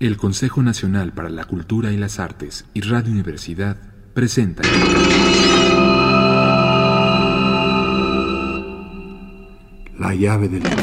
El 0.00 0.16
Consejo 0.16 0.62
Nacional 0.62 1.12
para 1.12 1.28
la 1.28 1.44
Cultura 1.44 1.92
y 1.92 1.98
las 1.98 2.18
Artes 2.20 2.64
y 2.72 2.80
Radio 2.80 3.12
Universidad 3.12 3.76
presenta 4.14 4.62
La 9.98 10.14
llave 10.14 10.48
del 10.48 10.62
tiempo. 10.62 10.78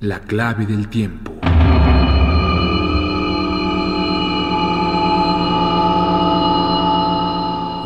La 0.00 0.20
clave 0.20 0.66
del 0.66 0.88
tiempo. 0.88 1.32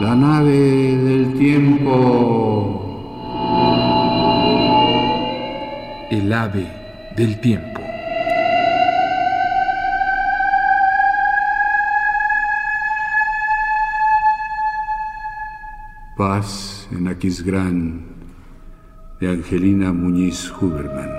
La 0.01 0.17
nave 0.17 0.97
del 0.97 1.39
tiempo. 1.39 2.88
El 6.11 6.33
ave 6.33 6.67
del 7.17 7.39
tiempo. 7.39 7.83
Paz 16.17 16.89
en 16.93 17.09
Aquisgrán 17.09 18.07
de 19.21 19.29
Angelina 19.29 19.93
Muñiz 19.93 20.51
Huberman. 20.51 21.13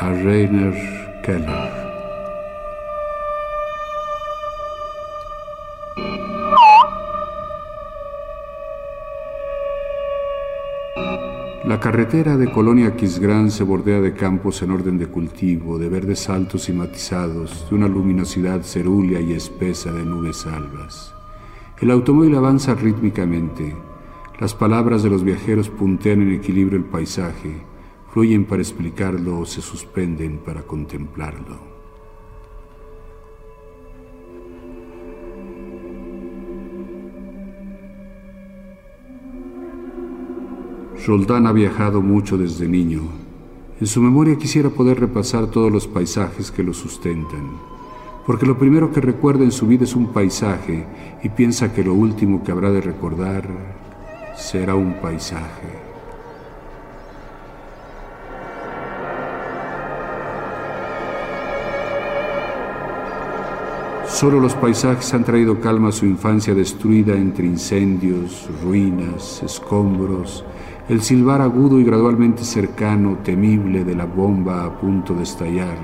A 0.00 0.10
Keller. 1.22 1.85
La 11.66 11.80
carretera 11.80 12.36
de 12.36 12.48
Colonia 12.48 12.86
Aquisgrán 12.86 13.50
se 13.50 13.64
bordea 13.64 14.00
de 14.00 14.14
campos 14.14 14.62
en 14.62 14.70
orden 14.70 14.98
de 14.98 15.08
cultivo, 15.08 15.80
de 15.80 15.88
verdes 15.88 16.30
altos 16.30 16.68
y 16.68 16.72
matizados, 16.72 17.68
de 17.68 17.74
una 17.74 17.88
luminosidad 17.88 18.62
cerúlea 18.62 19.20
y 19.20 19.32
espesa 19.32 19.90
de 19.90 20.04
nubes 20.04 20.46
albas. 20.46 21.12
El 21.80 21.90
automóvil 21.90 22.36
avanza 22.36 22.76
rítmicamente. 22.76 23.74
Las 24.38 24.54
palabras 24.54 25.02
de 25.02 25.10
los 25.10 25.24
viajeros 25.24 25.68
puntean 25.68 26.22
en 26.22 26.34
equilibrio 26.34 26.78
el 26.78 26.84
paisaje, 26.84 27.56
fluyen 28.12 28.44
para 28.44 28.62
explicarlo 28.62 29.40
o 29.40 29.44
se 29.44 29.60
suspenden 29.60 30.38
para 30.38 30.62
contemplarlo. 30.62 31.75
Roldán 41.06 41.46
ha 41.46 41.52
viajado 41.52 42.02
mucho 42.02 42.36
desde 42.36 42.66
niño. 42.66 43.02
En 43.80 43.86
su 43.86 44.02
memoria 44.02 44.36
quisiera 44.36 44.70
poder 44.70 44.98
repasar 44.98 45.46
todos 45.46 45.70
los 45.70 45.86
paisajes 45.86 46.50
que 46.50 46.64
lo 46.64 46.74
sustentan, 46.74 47.48
porque 48.26 48.44
lo 48.44 48.58
primero 48.58 48.90
que 48.90 49.00
recuerda 49.00 49.44
en 49.44 49.52
su 49.52 49.68
vida 49.68 49.84
es 49.84 49.94
un 49.94 50.08
paisaje 50.08 50.84
y 51.22 51.28
piensa 51.28 51.72
que 51.72 51.84
lo 51.84 51.94
último 51.94 52.42
que 52.42 52.50
habrá 52.50 52.72
de 52.72 52.80
recordar 52.80 53.46
será 54.36 54.74
un 54.74 54.94
paisaje. 54.94 55.86
Solo 64.08 64.40
los 64.40 64.54
paisajes 64.54 65.14
han 65.14 65.22
traído 65.22 65.60
calma 65.60 65.90
a 65.90 65.92
su 65.92 66.04
infancia 66.04 66.52
destruida 66.52 67.12
entre 67.14 67.46
incendios, 67.46 68.48
ruinas, 68.64 69.42
escombros, 69.44 70.44
el 70.88 71.02
silbar 71.02 71.40
agudo 71.40 71.80
y 71.80 71.84
gradualmente 71.84 72.44
cercano, 72.44 73.18
temible 73.24 73.84
de 73.84 73.96
la 73.96 74.04
bomba 74.04 74.64
a 74.64 74.80
punto 74.80 75.14
de 75.14 75.24
estallar, 75.24 75.76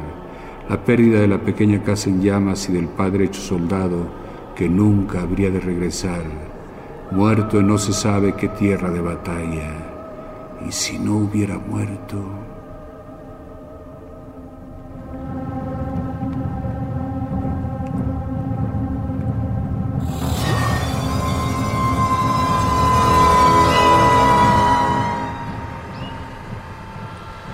la 0.68 0.84
pérdida 0.84 1.20
de 1.20 1.26
la 1.26 1.38
pequeña 1.38 1.82
casa 1.82 2.08
en 2.08 2.22
llamas 2.22 2.68
y 2.68 2.72
del 2.72 2.86
padre 2.86 3.24
hecho 3.24 3.40
soldado 3.40 4.06
que 4.54 4.68
nunca 4.68 5.22
habría 5.22 5.50
de 5.50 5.58
regresar, 5.58 6.22
muerto 7.10 7.58
en 7.58 7.66
no 7.66 7.78
se 7.78 7.92
sabe 7.92 8.34
qué 8.34 8.48
tierra 8.48 8.90
de 8.90 9.00
batalla. 9.00 9.70
Y 10.66 10.70
si 10.70 10.98
no 10.98 11.16
hubiera 11.16 11.58
muerto... 11.58 12.41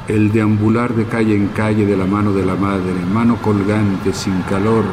el 0.09 0.33
deambular 0.33 0.95
de 0.95 1.05
calle 1.05 1.37
en 1.37 1.49
calle 1.49 1.85
de 1.85 1.95
la 1.95 2.07
mano 2.07 2.33
de 2.33 2.45
la 2.45 2.57
madre, 2.57 2.95
mano 3.13 3.37
colgante, 3.43 4.15
sin 4.15 4.41
calor, 4.43 4.85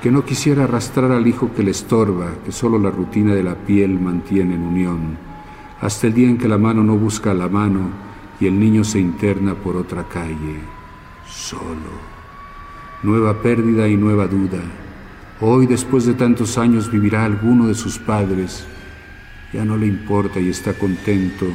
que 0.00 0.12
no 0.12 0.24
quisiera 0.24 0.64
arrastrar 0.64 1.10
al 1.10 1.26
hijo 1.26 1.52
que 1.52 1.64
le 1.64 1.72
estorba, 1.72 2.34
que 2.44 2.52
solo 2.52 2.78
la 2.78 2.90
rutina 2.90 3.34
de 3.34 3.42
la 3.42 3.56
piel 3.56 3.98
mantiene 3.98 4.54
en 4.54 4.62
unión, 4.62 5.18
hasta 5.80 6.06
el 6.06 6.14
día 6.14 6.28
en 6.28 6.38
que 6.38 6.46
la 6.46 6.58
mano 6.58 6.84
no 6.84 6.96
busca 6.96 7.34
la 7.34 7.48
mano 7.48 7.90
y 8.38 8.46
el 8.46 8.58
niño 8.58 8.84
se 8.84 9.00
interna 9.00 9.54
por 9.54 9.76
otra 9.76 10.04
calle, 10.08 10.60
solo. 11.26 12.12
Nueva 13.02 13.42
pérdida 13.42 13.88
y 13.88 13.96
nueva 13.96 14.28
duda. 14.28 14.60
Hoy, 15.40 15.66
después 15.66 16.06
de 16.06 16.14
tantos 16.14 16.56
años, 16.56 16.88
vivirá 16.88 17.24
alguno 17.24 17.66
de 17.66 17.74
sus 17.74 17.98
padres. 17.98 18.64
Ya 19.52 19.64
no 19.64 19.76
le 19.76 19.88
importa 19.88 20.38
y 20.38 20.50
está 20.50 20.72
contento 20.74 21.46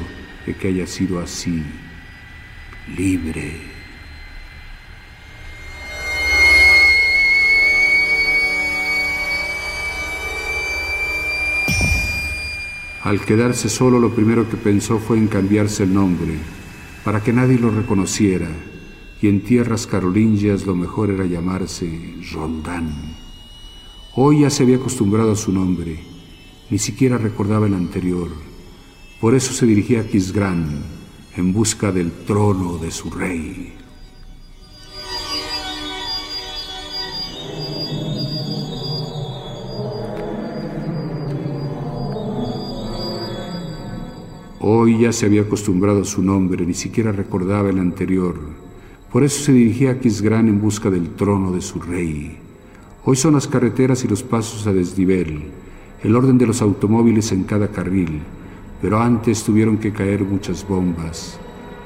de 0.46 0.56
que 0.56 0.68
haya 0.68 0.86
sido 0.86 1.22
así 1.22 1.64
libre. 2.96 3.78
Al 13.04 13.22
quedarse 13.22 13.70
solo 13.70 14.00
lo 14.00 14.14
primero 14.14 14.50
que 14.50 14.58
pensó 14.58 15.00
fue 15.00 15.18
en 15.18 15.28
cambiarse 15.28 15.84
el 15.84 15.94
nombre, 15.94 16.34
para 17.06 17.24
que 17.24 17.32
nadie 17.32 17.58
lo 17.58 17.72
reconociera, 17.72 18.50
y 19.22 19.30
en 19.30 19.42
tierras 19.42 19.88
carolingias 19.88 20.66
lo 20.66 20.76
mejor 20.76 21.12
era 21.12 21.26
llamarse 21.26 22.16
Rondán. 22.34 23.16
Hoy 24.14 24.42
ya 24.42 24.50
se 24.50 24.64
había 24.64 24.76
acostumbrado 24.76 25.32
a 25.32 25.38
su 25.38 25.54
nombre, 25.54 26.00
ni 26.70 26.80
siquiera 26.80 27.18
recordaba 27.18 27.68
el 27.68 27.76
anterior, 27.76 28.30
por 29.22 29.36
eso 29.36 29.54
se 29.54 29.66
dirigía 29.66 30.02
a 30.02 30.08
Quisgrán, 30.08 30.84
en 31.38 31.54
busca 31.54 31.92
del 31.92 32.12
trono 32.12 32.78
de 32.80 32.90
su 32.90 33.12
rey. 33.12 33.74
Hoy 44.60 45.00
ya 45.00 45.14
se 45.14 45.28
había 45.28 45.44
acostumbrado 45.44 46.02
a 46.02 46.06
su 46.06 46.24
nombre, 46.24 46.66
ni 46.66 46.74
siquiera 46.74 47.12
recordaba 47.12 47.70
el 47.70 47.80
anterior. 47.80 48.36
Por 49.12 49.24
eso 49.24 49.44
se 49.44 49.54
dirigía 49.54 49.92
a 49.92 50.00
Quisgrán 50.00 50.48
en 50.48 50.60
busca 50.60 50.90
del 50.90 51.12
trono 51.12 51.52
de 51.52 51.62
su 51.62 51.80
rey. 51.80 52.38
Hoy 53.06 53.16
son 53.16 53.36
las 53.36 53.48
carreteras 53.48 54.04
y 54.04 54.08
los 54.08 54.24
pasos 54.24 54.66
a 54.66 54.74
desnivel, 54.74 55.44
el 56.04 56.16
orden 56.16 56.38
de 56.38 56.48
los 56.48 56.62
automóviles 56.62 57.32
en 57.32 57.44
cada 57.44 57.70
carril, 57.70 58.22
pero 58.82 59.02
antes 59.02 59.44
tuvieron 59.44 59.78
que 59.78 59.92
caer 59.92 60.24
muchas 60.24 60.68
bombas 60.68 61.40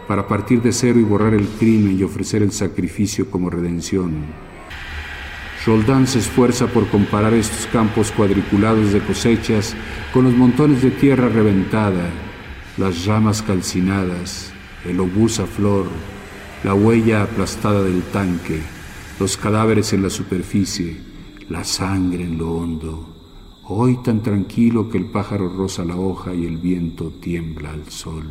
para 0.08 0.28
partir 0.28 0.62
de 0.62 0.74
cero 0.74 1.00
y 1.00 1.04
borrar 1.04 1.34
el 1.34 1.48
crimen 1.48 1.98
y 1.98 2.04
ofrecer 2.04 2.44
el 2.44 2.52
sacrificio 2.52 3.30
como 3.32 3.50
redención. 3.50 4.26
Roldán 5.66 6.08
se 6.08 6.20
esfuerza 6.20 6.68
por 6.68 6.90
comparar 6.90 7.34
estos 7.34 7.68
campos 7.68 8.12
cuadriculados 8.12 8.92
de 8.92 9.00
cosechas 9.00 9.76
con 10.12 10.26
los 10.26 10.34
montones 10.34 10.82
de 10.82 10.92
tierra 10.92 11.30
reventada, 11.30 12.10
las 12.78 13.06
ramas 13.06 13.42
calcinadas, 13.42 14.52
el 14.86 15.00
obús 15.00 15.40
a 15.40 15.46
flor, 15.46 15.86
la 16.64 16.74
huella 16.74 17.24
aplastada 17.24 17.84
del 17.84 18.02
tanque, 18.02 18.60
los 19.20 19.38
cadáveres 19.38 19.94
en 19.94 20.04
la 20.04 20.10
superficie, 20.10 20.98
la 21.48 21.64
sangre 21.64 22.24
en 22.24 22.38
lo 22.38 22.52
hondo 22.54 23.21
hoy 23.68 23.98
tan 24.04 24.22
tranquilo 24.22 24.90
que 24.90 24.98
el 24.98 25.06
pájaro 25.06 25.50
roza 25.50 25.86
la 25.86 25.96
hoja 25.96 26.34
y 26.34 26.46
el 26.46 26.58
viento 26.58 27.10
tiembla 27.22 27.72
al 27.72 27.86
sol. 27.90 28.26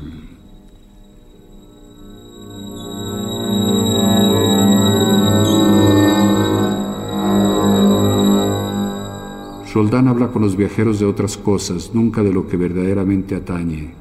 Roldán 9.72 10.08
habla 10.08 10.32
con 10.32 10.42
los 10.42 10.56
viajeros 10.56 10.98
de 10.98 11.06
otras 11.06 11.36
cosas, 11.36 11.92
nunca 11.94 12.24
de 12.24 12.32
lo 12.32 12.48
que 12.48 12.56
verdaderamente 12.56 13.36
atañe, 13.36 13.94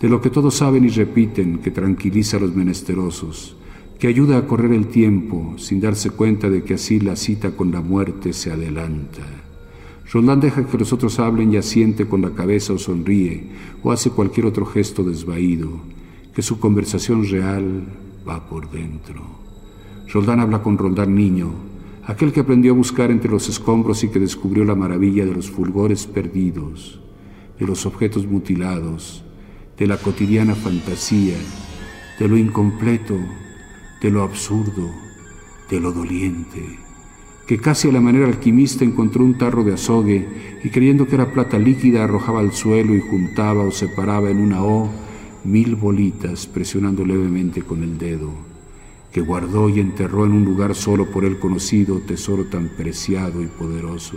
de 0.00 0.08
lo 0.08 0.20
que 0.20 0.30
todos 0.30 0.56
saben 0.56 0.84
y 0.84 0.88
repiten, 0.88 1.58
que 1.58 1.70
tranquiliza 1.70 2.36
a 2.36 2.40
los 2.40 2.54
menesterosos, 2.56 3.56
que 4.00 4.08
ayuda 4.08 4.36
a 4.36 4.46
correr 4.48 4.72
el 4.72 4.88
tiempo 4.88 5.54
sin 5.58 5.80
darse 5.80 6.10
cuenta 6.10 6.50
de 6.50 6.64
que 6.64 6.74
así 6.74 6.98
la 6.98 7.14
cita 7.14 7.52
con 7.52 7.70
la 7.70 7.80
muerte 7.80 8.32
se 8.32 8.50
adelanta. 8.50 9.51
Roldán 10.12 10.40
deja 10.40 10.66
que 10.66 10.76
los 10.76 10.92
otros 10.92 11.18
hablen 11.18 11.54
y 11.54 11.56
asiente 11.56 12.06
con 12.06 12.20
la 12.20 12.34
cabeza 12.34 12.74
o 12.74 12.78
sonríe 12.78 13.46
o 13.82 13.92
hace 13.92 14.10
cualquier 14.10 14.44
otro 14.44 14.66
gesto 14.66 15.02
desvaído, 15.04 15.70
que 16.34 16.42
su 16.42 16.60
conversación 16.60 17.26
real 17.26 17.84
va 18.28 18.46
por 18.46 18.70
dentro. 18.70 19.22
Roldán 20.12 20.40
habla 20.40 20.62
con 20.62 20.76
Roldán 20.76 21.14
niño, 21.14 21.54
aquel 22.04 22.30
que 22.30 22.40
aprendió 22.40 22.72
a 22.72 22.76
buscar 22.76 23.10
entre 23.10 23.30
los 23.30 23.48
escombros 23.48 24.04
y 24.04 24.08
que 24.08 24.20
descubrió 24.20 24.66
la 24.66 24.74
maravilla 24.74 25.24
de 25.24 25.32
los 25.32 25.50
fulgores 25.50 26.06
perdidos, 26.06 27.00
de 27.58 27.66
los 27.66 27.86
objetos 27.86 28.26
mutilados, 28.26 29.24
de 29.78 29.86
la 29.86 29.96
cotidiana 29.96 30.54
fantasía, 30.54 31.38
de 32.18 32.28
lo 32.28 32.36
incompleto, 32.36 33.16
de 34.02 34.10
lo 34.10 34.22
absurdo, 34.24 34.90
de 35.70 35.80
lo 35.80 35.90
doliente 35.90 36.91
que 37.52 37.58
casi 37.58 37.90
a 37.90 37.92
la 37.92 38.00
manera 38.00 38.26
alquimista 38.26 38.82
encontró 38.82 39.22
un 39.22 39.36
tarro 39.36 39.62
de 39.62 39.74
azogue 39.74 40.26
y 40.64 40.70
creyendo 40.70 41.06
que 41.06 41.16
era 41.16 41.34
plata 41.34 41.58
líquida 41.58 42.02
arrojaba 42.02 42.40
al 42.40 42.52
suelo 42.52 42.94
y 42.94 43.00
juntaba 43.00 43.62
o 43.62 43.70
separaba 43.70 44.30
en 44.30 44.38
una 44.38 44.64
O 44.64 44.90
mil 45.44 45.76
bolitas 45.76 46.46
presionando 46.46 47.04
levemente 47.04 47.60
con 47.60 47.82
el 47.82 47.98
dedo, 47.98 48.30
que 49.12 49.20
guardó 49.20 49.68
y 49.68 49.80
enterró 49.80 50.24
en 50.24 50.32
un 50.32 50.46
lugar 50.46 50.74
solo 50.74 51.10
por 51.10 51.26
él 51.26 51.38
conocido 51.38 52.00
tesoro 52.00 52.46
tan 52.46 52.70
preciado 52.74 53.42
y 53.42 53.48
poderoso, 53.48 54.16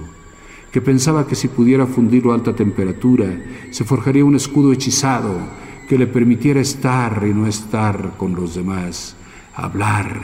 que 0.71 0.79
pensaba 0.79 1.27
que 1.27 1.35
si 1.35 1.49
pudiera 1.49 1.85
fundirlo 1.85 2.31
a 2.31 2.35
alta 2.35 2.55
temperatura 2.55 3.37
se 3.69 3.83
forjaría 3.83 4.23
un 4.23 4.35
escudo 4.35 4.71
hechizado 4.71 5.35
que 5.89 5.97
le 5.97 6.07
permitiera 6.07 6.61
estar 6.61 7.21
y 7.29 7.33
no 7.33 7.47
estar 7.47 8.13
con 8.15 8.33
los 8.33 8.55
demás, 8.55 9.17
hablar 9.53 10.21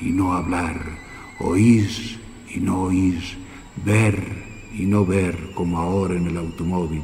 y 0.00 0.10
no 0.10 0.32
hablar, 0.32 0.80
oír 1.38 2.18
y 2.54 2.60
no 2.60 2.82
oír, 2.82 3.20
ver 3.84 4.22
y 4.76 4.86
no 4.86 5.04
ver 5.04 5.52
como 5.54 5.78
ahora 5.78 6.16
en 6.16 6.26
el 6.26 6.36
automóvil. 6.36 7.02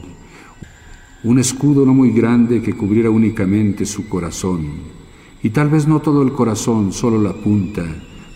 Un 1.24 1.38
escudo 1.38 1.86
no 1.86 1.94
muy 1.94 2.10
grande 2.10 2.62
que 2.62 2.74
cubriera 2.74 3.10
únicamente 3.10 3.86
su 3.86 4.08
corazón, 4.08 4.66
y 5.42 5.50
tal 5.50 5.68
vez 5.68 5.86
no 5.86 6.00
todo 6.00 6.22
el 6.22 6.32
corazón, 6.32 6.92
solo 6.92 7.20
la 7.20 7.32
punta, 7.32 7.84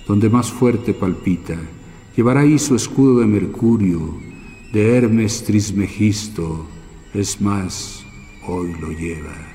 donde 0.06 0.28
más 0.28 0.50
fuerte 0.50 0.94
palpita. 0.94 1.56
Llevará 2.16 2.40
ahí 2.40 2.58
su 2.58 2.74
escudo 2.74 3.20
de 3.20 3.26
mercurio, 3.26 4.18
de 4.72 4.96
Hermes 4.96 5.44
Trismegisto, 5.44 6.66
es 7.14 7.40
más, 7.40 8.04
hoy 8.46 8.74
lo 8.80 8.90
lleva. 8.90 9.47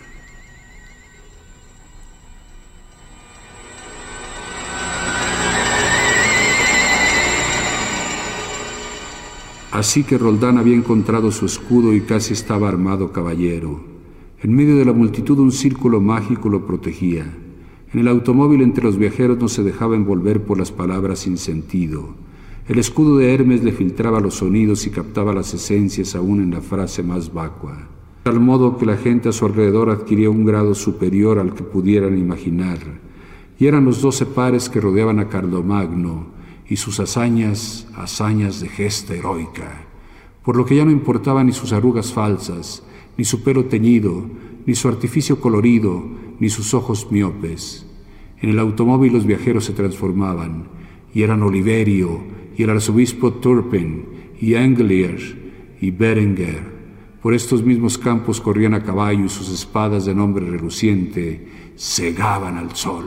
Así 9.74 10.04
que 10.04 10.20
Roldán 10.20 10.60
había 10.60 10.75
encontrado 10.75 11.31
su 11.31 11.48
escudo 11.48 11.96
y 11.96 12.02
casi 12.02 12.34
estaba 12.34 12.70
armado 12.70 13.12
caballero. 13.12 13.81
En 14.44 14.54
medio 14.54 14.75
de 14.75 14.86
la 14.86 14.94
multitud 14.94 15.40
un 15.40 15.52
círculo 15.52 16.00
mágico 16.00 16.48
lo 16.48 16.68
protegía. 16.68 17.25
En 17.92 18.00
el 18.00 18.08
automóvil 18.08 18.62
entre 18.62 18.84
los 18.84 19.00
viajeros 19.00 19.40
no 19.40 19.48
se 19.48 19.64
dejaba 19.64 19.96
envolver 19.96 20.44
por 20.44 20.60
las 20.60 20.72
palabras 20.72 21.22
sin 21.22 21.40
sentido. 21.40 22.10
El 22.68 22.78
escudo 22.78 23.18
de 23.18 23.34
Hermes 23.34 23.64
le 23.64 23.72
filtraba 23.72 24.20
los 24.20 24.36
sonidos 24.36 24.86
y 24.86 24.92
captaba 24.92 25.34
las 25.34 25.52
esencias 25.56 26.14
aún 26.14 26.44
en 26.44 26.52
la 26.52 26.62
frase 26.62 27.02
más 27.02 27.34
vacua. 27.34 27.88
Tal 28.22 28.40
modo 28.40 28.78
que 28.78 28.86
la 28.86 28.98
gente 28.98 29.30
a 29.30 29.31
su 29.31 29.48
alrededor 29.48 29.90
adquiría 29.90 30.30
un 30.30 30.46
grado 30.46 30.75
superior 30.75 31.40
al 31.40 31.56
que 31.56 31.64
pudieran 31.64 32.16
imaginar. 32.16 32.78
Y 33.58 33.66
eran 33.66 33.86
los 33.86 34.04
doce 34.04 34.28
pares 34.28 34.70
que 34.70 34.80
rodeaban 34.80 35.18
a 35.18 35.30
Carlomagno, 35.30 36.28
y 36.68 36.77
sus 36.77 37.00
hazañas, 37.00 37.88
hazañas 37.95 38.60
de 38.60 38.69
gesta 38.69 39.13
heroica, 39.13 39.86
por 40.44 40.56
lo 40.56 40.65
que 40.65 40.75
ya 40.75 40.86
no 40.86 40.92
importaba 40.92 41.44
ni 41.44 41.54
sus 41.54 41.74
arrugas 41.74 42.13
falsas, 42.13 42.83
ni 43.18 43.25
su 43.25 43.44
pelo 43.44 43.65
teñido, 43.65 44.25
ni 44.65 44.75
su 44.75 44.88
artificio 44.88 45.39
colorido, 45.39 46.04
ni 46.39 46.50
sus 46.50 46.74
ojos 46.74 47.12
miopes. 47.12 47.86
En 48.42 48.50
el 48.50 48.60
automóvil 48.60 49.13
los 49.13 49.25
viajeros 49.25 49.65
se 49.65 49.74
transformaban, 49.74 50.68
y 51.13 51.21
eran 51.21 51.44
Oliverio, 51.44 52.21
y 52.57 52.63
el 52.63 52.69
arzobispo 52.69 53.33
Turpin, 53.33 54.06
y 54.39 54.56
Anglier, 54.56 55.44
y 55.80 55.92
Berenguer. 55.92 56.74
Por 57.21 57.33
estos 57.33 57.63
mismos 57.63 57.98
campos 57.98 58.42
corrían 58.42 58.74
a 58.74 58.83
caballo 58.83 59.25
y 59.25 59.30
sus 59.30 59.50
espadas 59.50 60.06
de 60.06 60.13
nombre 60.13 60.45
reluciente 60.45 61.48
cegaban 61.77 62.57
al 62.57 62.75
sol. 62.75 63.06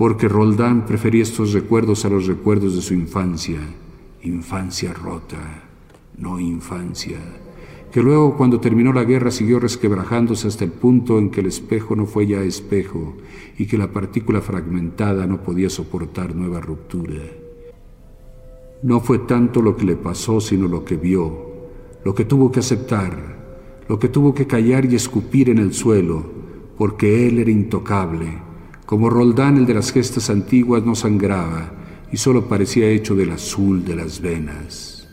Porque 0.00 0.28
Roldán 0.28 0.86
prefería 0.86 1.22
estos 1.22 1.52
recuerdos 1.52 2.06
a 2.06 2.08
los 2.08 2.26
recuerdos 2.26 2.74
de 2.74 2.80
su 2.80 2.94
infancia, 2.94 3.60
infancia 4.22 4.94
rota, 4.94 5.36
no 6.16 6.40
infancia, 6.40 7.18
que 7.92 8.02
luego 8.02 8.34
cuando 8.34 8.60
terminó 8.60 8.94
la 8.94 9.04
guerra 9.04 9.30
siguió 9.30 9.60
resquebrajándose 9.60 10.48
hasta 10.48 10.64
el 10.64 10.72
punto 10.72 11.18
en 11.18 11.28
que 11.28 11.40
el 11.40 11.48
espejo 11.48 11.96
no 11.96 12.06
fue 12.06 12.26
ya 12.26 12.40
espejo 12.40 13.18
y 13.58 13.66
que 13.66 13.76
la 13.76 13.92
partícula 13.92 14.40
fragmentada 14.40 15.26
no 15.26 15.42
podía 15.42 15.68
soportar 15.68 16.34
nueva 16.34 16.62
ruptura. 16.62 17.20
No 18.82 19.00
fue 19.00 19.18
tanto 19.18 19.60
lo 19.60 19.76
que 19.76 19.84
le 19.84 19.96
pasó, 19.96 20.40
sino 20.40 20.66
lo 20.66 20.82
que 20.82 20.96
vio, 20.96 21.50
lo 22.06 22.14
que 22.14 22.24
tuvo 22.24 22.50
que 22.50 22.60
aceptar, 22.60 23.36
lo 23.86 23.98
que 23.98 24.08
tuvo 24.08 24.32
que 24.32 24.46
callar 24.46 24.86
y 24.86 24.94
escupir 24.94 25.50
en 25.50 25.58
el 25.58 25.74
suelo, 25.74 26.24
porque 26.78 27.28
él 27.28 27.38
era 27.38 27.50
intocable 27.50 28.48
como 28.90 29.08
Roldán 29.08 29.56
el 29.56 29.66
de 29.66 29.74
las 29.74 29.92
gestas 29.92 30.30
antiguas 30.30 30.82
no 30.84 30.96
sangraba 30.96 31.70
y 32.10 32.16
solo 32.16 32.48
parecía 32.48 32.88
hecho 32.88 33.14
del 33.14 33.30
azul 33.30 33.84
de 33.84 33.94
las 33.94 34.20
venas. 34.20 35.08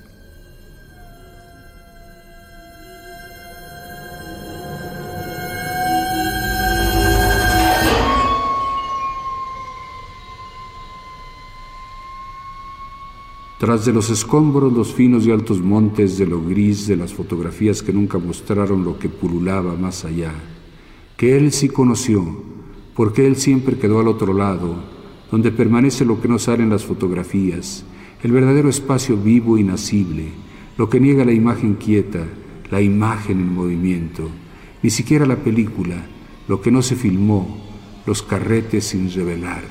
Tras 13.59 13.85
de 13.85 13.93
los 13.93 14.09
escombros, 14.09 14.73
los 14.73 14.91
finos 14.91 15.27
y 15.27 15.31
altos 15.31 15.61
montes 15.61 16.17
de 16.17 16.25
lo 16.25 16.41
gris 16.41 16.87
de 16.87 16.95
las 16.95 17.13
fotografías 17.13 17.83
que 17.83 17.93
nunca 17.93 18.17
mostraron 18.17 18.83
lo 18.83 18.97
que 18.97 19.07
pululaba 19.07 19.75
más 19.75 20.03
allá, 20.03 20.33
que 21.15 21.37
él 21.37 21.51
sí 21.51 21.69
conoció, 21.69 22.56
porque 22.97 23.27
Él 23.27 23.35
siempre 23.35 23.77
quedó 23.77 23.99
al 23.99 24.07
otro 24.07 24.33
lado, 24.33 24.73
donde 25.31 25.51
permanece 25.51 26.03
lo 26.03 26.19
que 26.19 26.27
no 26.27 26.39
sale 26.39 26.63
en 26.63 26.71
las 26.71 26.83
fotografías, 26.83 27.85
el 28.23 28.31
verdadero 28.31 28.69
espacio 28.69 29.15
vivo 29.15 29.59
y 29.59 29.63
nacible, 29.63 30.29
lo 30.79 30.89
que 30.89 30.99
niega 30.99 31.23
la 31.23 31.31
imagen 31.31 31.75
quieta, 31.75 32.25
la 32.71 32.81
imagen 32.81 33.39
en 33.39 33.53
movimiento, 33.53 34.27
ni 34.81 34.89
siquiera 34.89 35.27
la 35.27 35.35
película, 35.35 36.07
lo 36.47 36.59
que 36.59 36.71
no 36.71 36.81
se 36.81 36.95
filmó, 36.95 37.63
los 38.07 38.23
carretes 38.23 38.85
sin 38.85 39.13
revelar. 39.13 39.61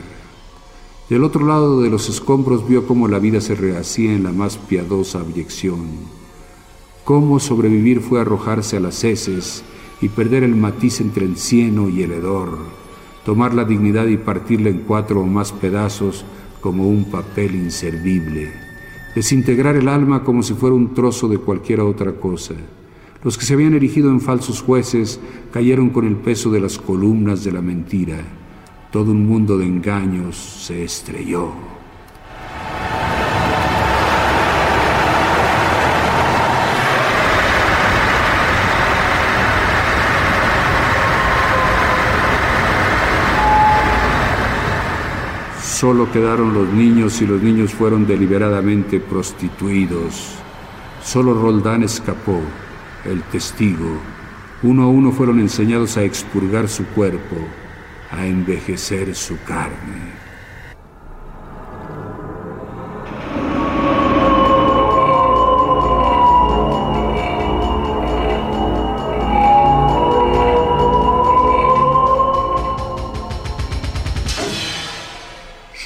Del 1.10 1.24
otro 1.24 1.44
lado 1.44 1.82
de 1.82 1.90
los 1.90 2.08
escombros 2.08 2.68
vio 2.68 2.86
cómo 2.86 3.08
la 3.08 3.18
vida 3.18 3.40
se 3.40 3.56
rehacía 3.56 4.12
en 4.12 4.22
la 4.22 4.30
más 4.30 4.56
piadosa 4.56 5.18
abyección, 5.18 5.88
cómo 7.02 7.40
sobrevivir 7.40 8.00
fue 8.02 8.20
arrojarse 8.20 8.76
a 8.76 8.80
las 8.80 9.02
heces 9.02 9.64
y 10.00 10.10
perder 10.10 10.44
el 10.44 10.54
matiz 10.54 11.00
entre 11.00 11.24
el 11.24 11.36
cieno 11.36 11.88
y 11.88 12.02
el 12.04 12.12
hedor, 12.12 12.85
tomar 13.26 13.52
la 13.54 13.64
dignidad 13.64 14.06
y 14.06 14.18
partirla 14.18 14.68
en 14.68 14.84
cuatro 14.86 15.20
o 15.20 15.26
más 15.26 15.50
pedazos 15.50 16.24
como 16.60 16.88
un 16.88 17.06
papel 17.06 17.56
inservible, 17.56 18.52
desintegrar 19.16 19.74
el 19.74 19.88
alma 19.88 20.22
como 20.22 20.44
si 20.44 20.54
fuera 20.54 20.76
un 20.76 20.94
trozo 20.94 21.26
de 21.26 21.38
cualquier 21.38 21.80
otra 21.80 22.12
cosa. 22.12 22.54
Los 23.24 23.36
que 23.36 23.44
se 23.44 23.54
habían 23.54 23.74
erigido 23.74 24.10
en 24.10 24.20
falsos 24.20 24.62
jueces 24.62 25.18
cayeron 25.52 25.90
con 25.90 26.06
el 26.06 26.14
peso 26.14 26.52
de 26.52 26.60
las 26.60 26.78
columnas 26.78 27.42
de 27.42 27.50
la 27.50 27.60
mentira. 27.60 28.18
Todo 28.92 29.10
un 29.10 29.26
mundo 29.26 29.58
de 29.58 29.66
engaños 29.66 30.36
se 30.36 30.84
estrelló. 30.84 31.75
Solo 45.78 46.10
quedaron 46.10 46.54
los 46.54 46.72
niños 46.72 47.20
y 47.20 47.26
los 47.26 47.42
niños 47.42 47.74
fueron 47.74 48.06
deliberadamente 48.06 48.98
prostituidos. 48.98 50.36
Solo 51.04 51.34
Roldán 51.34 51.82
escapó, 51.82 52.40
el 53.04 53.22
testigo. 53.24 54.00
Uno 54.62 54.84
a 54.84 54.86
uno 54.86 55.12
fueron 55.12 55.38
enseñados 55.38 55.98
a 55.98 56.02
expurgar 56.02 56.70
su 56.70 56.86
cuerpo, 56.86 57.36
a 58.10 58.24
envejecer 58.24 59.14
su 59.14 59.36
carne. 59.42 60.25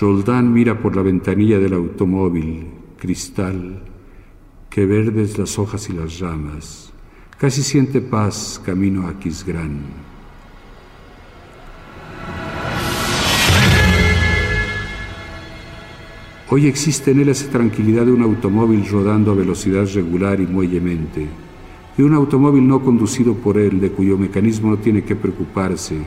Roldán 0.00 0.50
mira 0.50 0.80
por 0.80 0.96
la 0.96 1.02
ventanilla 1.02 1.58
del 1.58 1.74
automóvil, 1.74 2.68
cristal, 2.96 3.82
que 4.70 4.86
verdes 4.86 5.36
las 5.36 5.58
hojas 5.58 5.90
y 5.90 5.92
las 5.92 6.20
ramas. 6.20 6.90
Casi 7.36 7.62
siente 7.62 8.00
paz 8.00 8.62
camino 8.64 9.06
a 9.06 9.18
Quisgrán. 9.18 9.80
Hoy 16.48 16.66
existe 16.66 17.10
en 17.10 17.20
él 17.20 17.28
esa 17.28 17.50
tranquilidad 17.50 18.06
de 18.06 18.12
un 18.12 18.22
automóvil 18.22 18.88
rodando 18.90 19.32
a 19.32 19.34
velocidad 19.34 19.86
regular 19.92 20.40
y 20.40 20.46
muellemente, 20.46 21.26
de 21.98 22.04
un 22.04 22.14
automóvil 22.14 22.66
no 22.66 22.82
conducido 22.82 23.34
por 23.34 23.58
él, 23.58 23.78
de 23.78 23.90
cuyo 23.90 24.16
mecanismo 24.16 24.70
no 24.70 24.78
tiene 24.78 25.04
que 25.04 25.14
preocuparse, 25.14 25.98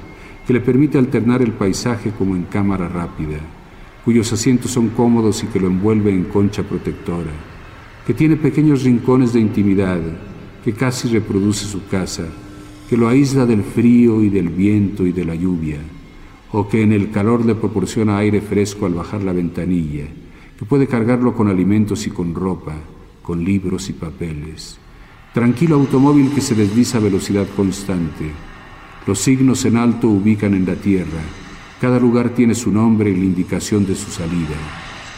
que 0.47 0.53
le 0.53 0.61
permite 0.61 0.97
alternar 0.97 1.43
el 1.43 1.51
paisaje 1.51 2.09
como 2.17 2.35
en 2.35 2.45
cámara 2.45 2.87
rápida, 2.87 3.37
cuyos 4.05 4.31
asientos 4.33 4.71
son 4.71 4.89
cómodos 4.89 5.43
y 5.43 5.47
que 5.47 5.59
lo 5.59 5.67
envuelve 5.67 6.11
en 6.11 6.25
concha 6.25 6.63
protectora 6.63 7.31
que 8.05 8.13
tiene 8.13 8.35
pequeños 8.35 8.83
rincones 8.83 9.31
de 9.33 9.39
intimidad, 9.39 9.99
que 10.63 10.73
casi 10.73 11.07
reproduce 11.07 11.65
su 11.65 11.87
casa, 11.87 12.25
que 12.89 12.97
lo 12.97 13.07
aísla 13.07 13.45
del 13.45 13.63
frío 13.63 14.21
y 14.21 14.29
del 14.29 14.49
viento 14.49 15.05
y 15.05 15.13
de 15.13 15.23
la 15.23 15.35
lluvia, 15.35 15.79
o 16.51 16.67
que 16.67 16.81
en 16.81 16.91
el 16.91 17.11
calor 17.11 17.45
le 17.45 17.55
proporciona 17.55 18.17
aire 18.17 18.41
fresco 18.41 18.85
al 18.85 18.93
bajar 18.93 19.23
la 19.23 19.31
ventanilla, 19.31 20.05
que 20.57 20.65
puede 20.65 20.87
cargarlo 20.87 21.33
con 21.33 21.47
alimentos 21.47 22.05
y 22.05 22.09
con 22.09 22.35
ropa, 22.35 22.75
con 23.21 23.43
libros 23.43 23.89
y 23.89 23.93
papeles. 23.93 24.77
Tranquilo 25.33 25.75
automóvil 25.75 26.31
que 26.31 26.41
se 26.41 26.55
desliza 26.55 26.97
a 26.97 27.01
velocidad 27.01 27.47
constante. 27.55 28.29
Los 29.07 29.19
signos 29.19 29.65
en 29.65 29.77
alto 29.77 30.09
ubican 30.09 30.53
en 30.53 30.65
la 30.65 30.75
tierra. 30.75 31.21
Cada 31.83 31.99
lugar 31.99 32.29
tiene 32.29 32.55
su 32.55 32.71
nombre 32.71 33.09
y 33.09 33.15
la 33.15 33.25
indicación 33.25 33.85
de 33.85 33.93
su 33.93 34.09
salida, 34.09 34.55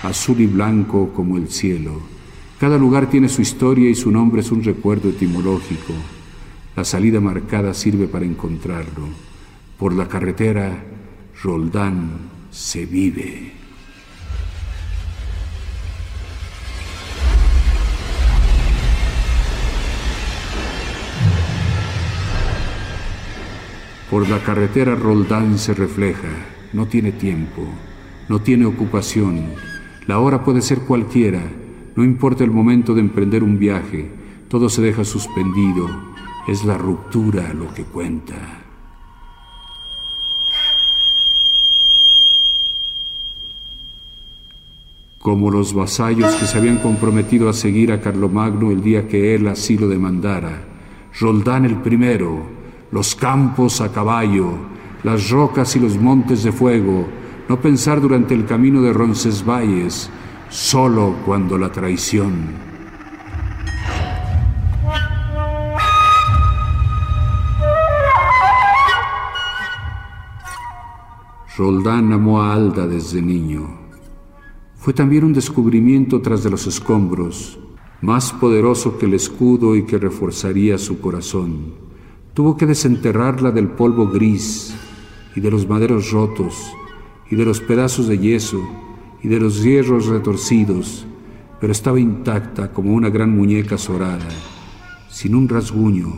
azul 0.02 0.42
y 0.42 0.48
blanco 0.48 1.14
como 1.14 1.38
el 1.38 1.50
cielo 1.50 2.16
cada 2.60 2.78
lugar 2.78 3.10
tiene 3.10 3.28
su 3.28 3.42
historia 3.42 3.90
y 3.90 3.96
su 3.96 4.10
nombre 4.12 4.40
es 4.40 4.52
un 4.52 4.64
recuerdo 4.64 5.10
etimológico. 5.10 5.94
La 6.76 6.86
salida 6.86 7.20
marcada 7.20 7.74
sirve 7.74 8.08
para 8.08 8.26
encontrarlo. 8.26 9.08
Por 9.78 9.94
la 9.94 10.08
carretera, 10.08 10.84
Roldán 11.44 12.12
se 12.52 12.86
vive. 12.86 13.55
Por 24.16 24.30
la 24.30 24.40
carretera 24.40 24.96
Roldán 24.96 25.60
se 25.60 25.74
refleja, 25.74 26.30
no 26.72 26.86
tiene 26.86 27.12
tiempo, 27.12 27.64
no 28.30 28.40
tiene 28.40 28.66
ocupación, 28.66 29.44
la 30.08 30.20
hora 30.20 30.42
puede 30.46 30.62
ser 30.62 30.80
cualquiera, 30.80 31.42
no 31.98 32.02
importa 32.02 32.46
el 32.46 32.50
momento 32.50 32.94
de 32.94 33.02
emprender 33.02 33.44
un 33.44 33.60
viaje, 33.60 34.10
todo 34.48 34.70
se 34.70 34.82
deja 34.82 35.04
suspendido. 35.04 35.90
Es 36.48 36.64
la 36.64 36.78
ruptura 36.78 37.54
lo 37.54 37.74
que 37.74 37.84
cuenta. 37.84 38.36
Como 45.20 45.52
los 45.52 45.74
vasallos 45.74 46.34
que 46.36 46.46
se 46.46 46.58
habían 46.58 46.78
comprometido 46.78 47.50
a 47.50 47.54
seguir 47.54 47.92
a 47.92 48.00
Carlomagno 48.00 48.72
el 48.72 48.82
día 48.82 49.10
que 49.10 49.36
él 49.36 49.50
así 49.50 49.78
lo 49.78 49.90
demandara. 49.90 50.64
Roldán 51.20 51.66
el 51.66 51.82
primero, 51.82 52.55
los 52.96 53.14
campos 53.14 53.82
a 53.82 53.92
caballo, 53.92 54.52
las 55.04 55.30
rocas 55.30 55.76
y 55.76 55.82
los 55.82 55.98
montes 55.98 56.44
de 56.44 56.54
fuego, 56.54 57.06
no 57.50 57.60
pensar 57.60 58.00
durante 58.00 58.34
el 58.34 58.46
camino 58.46 58.82
de 58.82 58.94
Roncesvalles, 58.94 60.10
solo 60.48 61.14
cuando 61.26 61.58
la 61.58 61.74
traición 61.74 62.56
Roldán 71.58 72.14
amó 72.14 72.42
a 72.42 72.54
Alda 72.54 72.88
desde 72.88 73.22
niño. 73.22 73.78
Fue 74.78 74.94
también 74.94 75.26
un 75.26 75.34
descubrimiento 75.34 76.22
tras 76.22 76.44
de 76.44 76.50
los 76.50 76.66
escombros, 76.66 77.60
más 78.00 78.32
poderoso 78.32 78.98
que 78.98 79.06
el 79.06 79.16
escudo 79.16 79.76
y 79.76 79.84
que 79.84 79.98
reforzaría 79.98 80.78
su 80.78 81.02
corazón. 81.02 81.85
Tuvo 82.36 82.58
que 82.58 82.66
desenterrarla 82.66 83.52
del 83.52 83.70
polvo 83.70 84.10
gris 84.10 84.76
y 85.38 85.40
de 85.40 85.50
los 85.50 85.70
maderos 85.70 86.12
rotos 86.12 86.70
y 87.32 87.38
de 87.38 87.46
los 87.46 87.62
pedazos 87.62 88.10
de 88.10 88.18
yeso 88.20 88.62
y 89.24 89.30
de 89.30 89.40
los 89.40 89.64
hierros 89.64 90.08
retorcidos, 90.08 91.08
pero 91.62 91.72
estaba 91.72 91.98
intacta 91.98 92.74
como 92.74 92.94
una 92.94 93.10
gran 93.10 93.34
muñeca 93.34 93.78
sorada, 93.78 94.28
sin 95.10 95.34
un 95.34 95.48
rasguño, 95.48 96.14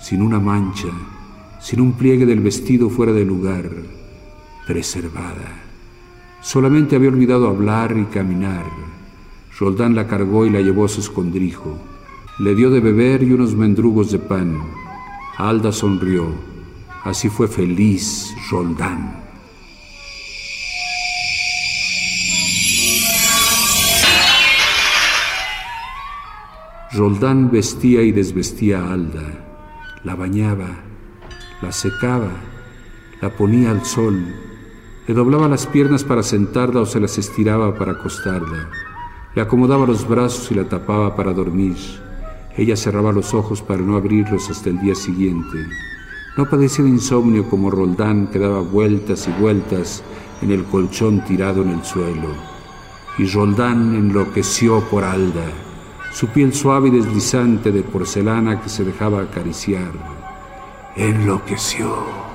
sin 0.00 0.22
una 0.22 0.40
mancha, 0.40 0.88
sin 1.60 1.82
un 1.82 1.92
pliegue 1.92 2.24
del 2.24 2.40
vestido 2.40 2.88
fuera 2.88 3.12
de 3.12 3.26
lugar, 3.26 3.68
preservada. 4.66 5.60
Solamente 6.40 6.96
había 6.96 7.10
olvidado 7.10 7.48
hablar 7.48 7.94
y 7.98 8.06
caminar. 8.06 8.64
Roldán 9.58 9.94
la 9.94 10.06
cargó 10.06 10.46
y 10.46 10.50
la 10.50 10.62
llevó 10.62 10.86
a 10.86 10.88
su 10.88 11.02
escondrijo. 11.02 11.76
Le 12.38 12.54
dio 12.54 12.70
de 12.70 12.80
beber 12.80 13.22
y 13.22 13.34
unos 13.34 13.54
mendrugos 13.54 14.10
de 14.10 14.20
pan. 14.20 14.79
Alda 15.48 15.72
sonrió. 15.72 16.34
Así 17.04 17.28
fue 17.28 17.48
feliz 17.48 18.34
Roldán. 18.50 19.20
Roldán 26.92 27.50
vestía 27.50 28.02
y 28.02 28.10
desvestía 28.10 28.82
a 28.82 28.92
Alda, 28.92 29.22
la 30.02 30.16
bañaba, 30.16 30.68
la 31.62 31.70
secaba, 31.70 32.32
la 33.22 33.30
ponía 33.30 33.70
al 33.70 33.84
sol, 33.84 34.34
le 35.06 35.14
doblaba 35.14 35.48
las 35.48 35.66
piernas 35.66 36.02
para 36.02 36.24
sentarla 36.24 36.80
o 36.80 36.86
se 36.86 36.98
las 36.98 37.16
estiraba 37.16 37.78
para 37.78 37.92
acostarla, 37.92 38.68
le 39.34 39.40
acomodaba 39.40 39.86
los 39.86 40.06
brazos 40.06 40.50
y 40.50 40.56
la 40.56 40.68
tapaba 40.68 41.14
para 41.14 41.32
dormir. 41.32 41.76
Ella 42.60 42.76
cerraba 42.76 43.10
los 43.10 43.32
ojos 43.32 43.62
para 43.62 43.80
no 43.80 43.96
abrirlos 43.96 44.50
hasta 44.50 44.68
el 44.68 44.78
día 44.80 44.94
siguiente. 44.94 45.66
No 46.36 46.46
padecía 46.46 46.84
de 46.84 46.90
insomnio 46.90 47.48
como 47.48 47.70
Roldán 47.70 48.26
que 48.26 48.38
daba 48.38 48.60
vueltas 48.60 49.26
y 49.28 49.40
vueltas 49.40 50.02
en 50.42 50.50
el 50.50 50.64
colchón 50.64 51.24
tirado 51.24 51.62
en 51.62 51.70
el 51.70 51.82
suelo. 51.82 52.28
Y 53.16 53.24
Roldán 53.28 53.94
enloqueció 53.94 54.80
por 54.90 55.04
Alda 55.04 55.46
su 56.12 56.26
piel 56.26 56.52
suave 56.52 56.88
y 56.88 56.90
deslizante 56.90 57.72
de 57.72 57.82
porcelana 57.82 58.60
que 58.60 58.68
se 58.68 58.84
dejaba 58.84 59.22
acariciar. 59.22 59.92
Enloqueció. 60.96 62.29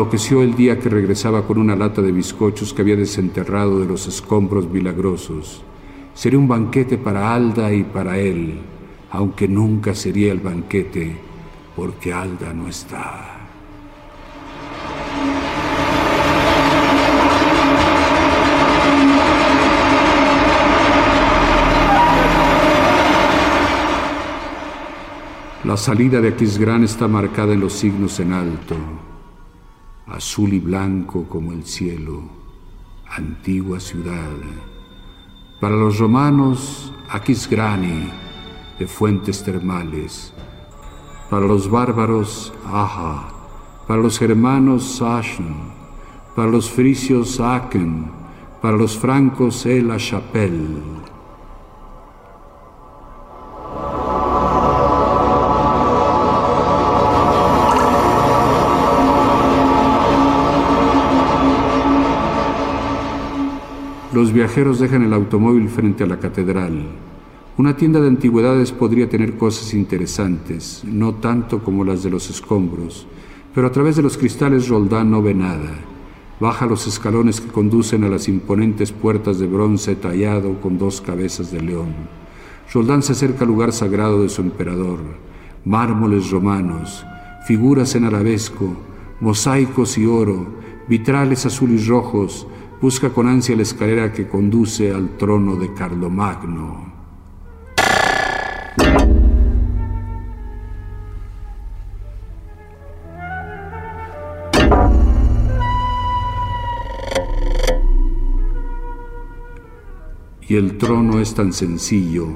Enloqueció 0.00 0.40
el 0.40 0.56
día 0.56 0.78
que 0.78 0.88
regresaba 0.88 1.46
con 1.46 1.58
una 1.58 1.76
lata 1.76 2.00
de 2.00 2.10
bizcochos 2.10 2.72
que 2.72 2.80
había 2.80 2.96
desenterrado 2.96 3.80
de 3.80 3.84
los 3.84 4.06
escombros 4.06 4.66
milagrosos. 4.66 5.62
Sería 6.14 6.38
un 6.38 6.48
banquete 6.48 6.96
para 6.96 7.34
Alda 7.34 7.70
y 7.70 7.82
para 7.82 8.16
él 8.18 8.60
aunque 9.10 9.46
nunca 9.46 9.94
sería 9.94 10.32
el 10.32 10.40
banquete 10.40 11.14
porque 11.76 12.14
Alda 12.14 12.54
no 12.54 12.66
está. 12.66 13.36
La 25.64 25.76
salida 25.76 26.22
de 26.22 26.28
Aquisgrán 26.28 26.84
está 26.84 27.06
marcada 27.06 27.52
en 27.52 27.60
los 27.60 27.74
signos 27.74 28.18
en 28.18 28.32
alto, 28.32 28.76
azul 30.10 30.52
y 30.52 30.58
blanco 30.58 31.24
como 31.28 31.52
el 31.52 31.64
cielo, 31.64 32.22
antigua 33.08 33.80
ciudad. 33.80 34.36
Para 35.60 35.76
los 35.76 35.98
romanos, 35.98 36.92
Aquisgrani, 37.08 38.10
de 38.78 38.86
fuentes 38.86 39.42
termales. 39.44 40.32
Para 41.28 41.46
los 41.46 41.70
bárbaros, 41.70 42.52
Aja. 42.66 43.28
Para 43.86 44.00
los 44.02 44.18
germanos, 44.18 44.96
Sachsen. 44.96 45.54
Para 46.34 46.50
los 46.50 46.70
frisios, 46.70 47.38
Aachen. 47.40 48.10
Para 48.62 48.76
los 48.76 48.96
francos, 48.96 49.66
El 49.66 49.96
Chapelle. 49.96 50.99
Los 64.30 64.36
viajeros 64.36 64.78
dejan 64.78 65.02
el 65.02 65.12
automóvil 65.12 65.68
frente 65.68 66.04
a 66.04 66.06
la 66.06 66.20
catedral. 66.20 66.84
Una 67.58 67.76
tienda 67.76 67.98
de 68.00 68.06
antigüedades 68.06 68.70
podría 68.70 69.08
tener 69.08 69.36
cosas 69.36 69.74
interesantes, 69.74 70.84
no 70.86 71.16
tanto 71.16 71.64
como 71.64 71.84
las 71.84 72.04
de 72.04 72.10
los 72.10 72.30
escombros, 72.30 73.08
pero 73.52 73.66
a 73.66 73.72
través 73.72 73.96
de 73.96 74.02
los 74.02 74.16
cristales 74.16 74.68
Roldán 74.68 75.10
no 75.10 75.20
ve 75.20 75.34
nada. 75.34 75.72
Baja 76.38 76.66
los 76.66 76.86
escalones 76.86 77.40
que 77.40 77.48
conducen 77.48 78.04
a 78.04 78.08
las 78.08 78.28
imponentes 78.28 78.92
puertas 78.92 79.40
de 79.40 79.48
bronce 79.48 79.96
tallado 79.96 80.60
con 80.60 80.78
dos 80.78 81.00
cabezas 81.00 81.50
de 81.50 81.62
león. 81.62 81.92
Roldán 82.72 83.02
se 83.02 83.14
acerca 83.14 83.40
al 83.40 83.50
lugar 83.50 83.72
sagrado 83.72 84.22
de 84.22 84.28
su 84.28 84.42
emperador. 84.42 85.00
Mármoles 85.64 86.30
romanos, 86.30 87.04
figuras 87.48 87.96
en 87.96 88.04
arabesco, 88.04 88.76
mosaicos 89.18 89.98
y 89.98 90.06
oro, 90.06 90.46
vitrales 90.86 91.46
azul 91.46 91.72
y 91.72 91.84
rojos, 91.84 92.46
busca 92.80 93.10
con 93.10 93.28
ansia 93.28 93.54
la 93.56 93.62
escalera 93.62 94.10
que 94.12 94.26
conduce 94.26 94.90
al 94.90 95.16
trono 95.18 95.56
de 95.56 95.74
Carlomagno. 95.74 96.88
Y 110.48 110.56
el 110.56 110.78
trono 110.78 111.20
es 111.20 111.34
tan 111.34 111.52
sencillo, 111.52 112.26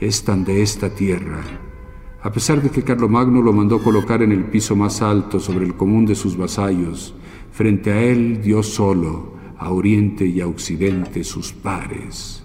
es 0.00 0.24
tan 0.24 0.44
de 0.44 0.62
esta 0.62 0.88
tierra. 0.88 1.42
A 2.22 2.32
pesar 2.32 2.62
de 2.62 2.70
que 2.70 2.82
Carlomagno 2.82 3.42
lo 3.42 3.52
mandó 3.52 3.82
colocar 3.82 4.22
en 4.22 4.32
el 4.32 4.44
piso 4.44 4.74
más 4.76 5.02
alto 5.02 5.40
sobre 5.40 5.66
el 5.66 5.74
común 5.74 6.06
de 6.06 6.14
sus 6.14 6.38
vasallos, 6.38 7.14
frente 7.52 7.92
a 7.92 8.00
él 8.00 8.40
Dios 8.40 8.68
solo, 8.68 9.33
a 9.58 9.70
oriente 9.70 10.26
y 10.26 10.40
a 10.40 10.46
occidente 10.46 11.24
sus 11.24 11.52
pares. 11.52 12.42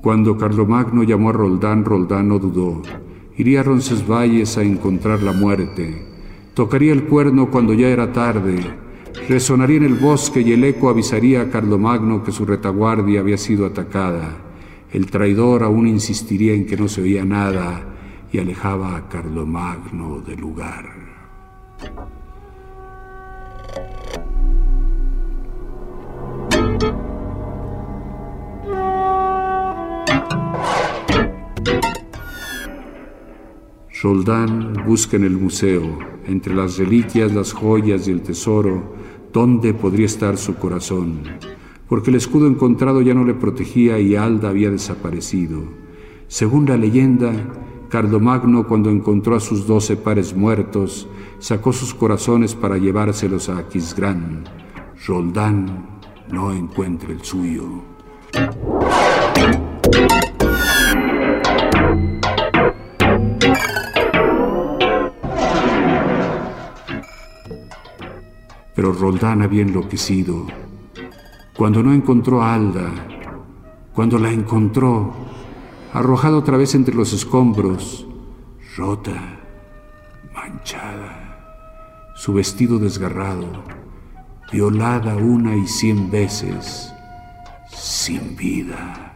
Cuando 0.00 0.38
Carlomagno 0.38 1.02
llamó 1.02 1.30
a 1.30 1.32
Roldán, 1.32 1.84
Roldán 1.84 2.28
no 2.28 2.38
dudó. 2.38 2.82
Iría 3.36 3.60
a 3.60 3.62
Roncesvalles 3.64 4.56
a 4.56 4.62
encontrar 4.62 5.22
la 5.22 5.32
muerte. 5.32 6.06
Tocaría 6.54 6.92
el 6.92 7.04
cuerno 7.04 7.50
cuando 7.50 7.74
ya 7.74 7.88
era 7.88 8.12
tarde 8.12 8.85
Resonaría 9.28 9.78
en 9.78 9.84
el 9.84 9.94
bosque 9.94 10.40
y 10.40 10.52
el 10.52 10.62
eco 10.62 10.88
avisaría 10.88 11.40
a 11.40 11.50
Carlomagno 11.50 12.22
que 12.22 12.30
su 12.30 12.44
retaguardia 12.44 13.20
había 13.20 13.36
sido 13.36 13.66
atacada. 13.66 14.36
El 14.92 15.10
traidor 15.10 15.64
aún 15.64 15.88
insistiría 15.88 16.54
en 16.54 16.64
que 16.64 16.76
no 16.76 16.86
se 16.86 17.02
oía 17.02 17.24
nada 17.24 17.82
y 18.32 18.38
alejaba 18.38 18.96
a 18.96 19.08
Carlomagno 19.08 20.20
del 20.20 20.40
lugar. 20.40 21.06
Roldán 34.02 34.84
busca 34.86 35.16
en 35.16 35.24
el 35.24 35.36
museo, 35.36 35.98
entre 36.26 36.54
las 36.54 36.78
reliquias, 36.78 37.34
las 37.34 37.52
joyas 37.52 38.06
y 38.06 38.12
el 38.12 38.20
tesoro, 38.20 38.94
dónde 39.36 39.74
podría 39.74 40.06
estar 40.06 40.38
su 40.38 40.54
corazón, 40.54 41.20
porque 41.90 42.08
el 42.08 42.16
escudo 42.16 42.46
encontrado 42.46 43.02
ya 43.02 43.12
no 43.12 43.22
le 43.22 43.34
protegía 43.34 44.00
y 44.00 44.16
Alda 44.16 44.48
había 44.48 44.70
desaparecido. 44.70 45.62
Según 46.26 46.64
la 46.64 46.78
leyenda, 46.78 47.34
Cardomagno, 47.90 48.66
cuando 48.66 48.88
encontró 48.88 49.36
a 49.36 49.40
sus 49.40 49.66
doce 49.66 49.98
pares 49.98 50.34
muertos, 50.34 51.06
sacó 51.38 51.74
sus 51.74 51.92
corazones 51.92 52.54
para 52.54 52.78
llevárselos 52.78 53.50
a 53.50 53.58
Aquisgrán. 53.58 54.44
Roldán 55.06 55.86
no 56.32 56.54
encuentra 56.54 57.10
el 57.12 57.22
suyo. 57.22 57.66
Pero 68.76 68.92
Roldán 68.92 69.42
había 69.42 69.62
enloquecido. 69.62 70.46
Cuando 71.56 71.82
no 71.82 71.94
encontró 71.94 72.42
a 72.42 72.54
Alda, 72.54 72.92
cuando 73.94 74.18
la 74.18 74.30
encontró, 74.30 75.14
arrojada 75.94 76.36
otra 76.36 76.58
vez 76.58 76.74
entre 76.74 76.94
los 76.94 77.14
escombros, 77.14 78.06
rota, 78.76 79.40
manchada, 80.34 82.12
su 82.14 82.34
vestido 82.34 82.78
desgarrado, 82.78 83.46
violada 84.52 85.16
una 85.16 85.56
y 85.56 85.66
cien 85.66 86.10
veces, 86.10 86.92
sin 87.70 88.36
vida. 88.36 89.14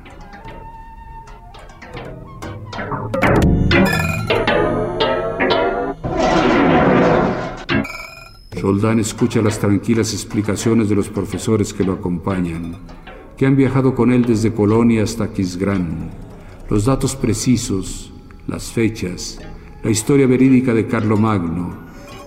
Roldán 8.61 8.99
escucha 8.99 9.41
las 9.41 9.59
tranquilas 9.59 10.13
explicaciones 10.13 10.89
de 10.91 10.95
los 10.95 11.09
profesores 11.09 11.73
que 11.73 11.83
lo 11.83 11.95
acompañan, 11.95 12.77
que 13.37 13.47
han 13.47 13.57
viajado 13.57 13.95
con 13.95 14.13
él 14.13 14.25
desde 14.27 14.53
Colonia 14.53 15.03
hasta 15.03 15.33
Quisgrán. 15.33 16.11
Los 16.69 16.85
datos 16.85 17.17
precisos, 17.17 18.13
las 18.47 18.71
fechas, 18.71 19.41
la 19.83 19.91
historia 19.91 20.27
verídica 20.27 20.75
de 20.75 20.87
Carlomagno. 20.87 21.75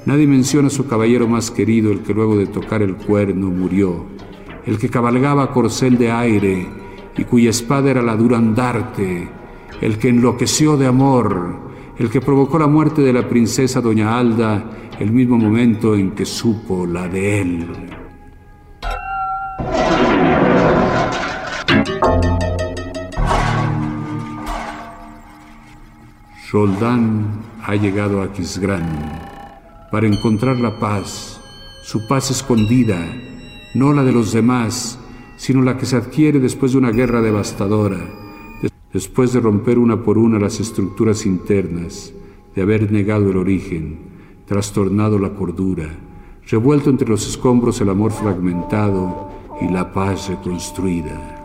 Nadie 0.08 0.26
menciona 0.26 0.70
a 0.70 0.72
su 0.72 0.88
caballero 0.88 1.28
más 1.28 1.52
querido, 1.52 1.92
el 1.92 2.00
que 2.00 2.16
luego 2.16 2.36
de 2.36 2.48
tocar 2.48 2.82
el 2.82 2.96
cuerno 2.96 3.50
murió, 3.50 4.06
el 4.66 4.80
que 4.80 4.90
cabalgaba 4.90 5.54
corcel 5.54 5.98
de 6.00 6.12
aire 6.12 6.68
y 7.16 7.24
cuya 7.26 7.52
espada 7.52 7.92
era 7.92 8.02
la 8.02 8.16
durandarte, 8.16 9.30
el 9.82 10.00
que 10.00 10.10
enloqueció 10.10 10.78
de 10.78 10.88
amor, 10.88 11.72
el 12.00 12.10
que 12.10 12.22
provocó 12.22 12.58
la 12.58 12.68
muerte 12.68 13.04
de 13.04 13.14
la 13.14 13.30
princesa 13.30 13.82
doña 13.82 14.18
Alda 14.18 14.83
el 15.00 15.12
mismo 15.12 15.38
momento 15.38 15.96
en 15.96 16.12
que 16.12 16.26
supo 16.26 16.86
la 16.86 17.08
de 17.08 17.42
él. 17.42 17.68
Roldán 26.52 27.42
ha 27.64 27.76
llegado 27.76 28.22
a 28.22 28.32
Quisgrán 28.32 28.84
para 29.92 30.06
encontrar 30.06 30.58
la 30.58 30.80
paz, 30.80 31.42
su 31.84 32.08
paz 32.08 32.30
escondida, 32.30 33.00
no 33.74 33.92
la 33.94 34.04
de 34.04 34.12
los 34.12 34.32
demás, 34.34 35.00
sino 35.36 35.64
la 35.64 35.78
que 35.78 35.88
se 35.88 35.96
adquiere 35.96 36.40
después 36.40 36.74
de 36.74 36.78
una 36.78 36.92
guerra 36.92 37.22
devastadora, 37.22 37.98
después 38.94 39.34
de 39.34 39.40
romper 39.40 39.80
una 39.80 40.04
por 40.04 40.20
una 40.20 40.38
las 40.38 40.60
estructuras 40.60 41.26
internas, 41.26 42.14
de 42.56 42.62
haber 42.62 42.92
negado 42.92 43.32
el 43.32 43.38
origen, 43.38 44.13
trastornado 44.46 45.20
la 45.20 45.34
cordura, 45.34 45.90
revuelto 46.48 46.90
entre 46.90 47.08
los 47.08 47.28
escombros 47.28 47.80
el 47.82 47.90
amor 47.90 48.12
fragmentado 48.12 49.30
y 49.62 49.70
la 49.70 49.92
paz 49.94 50.30
reconstruida. 50.30 51.43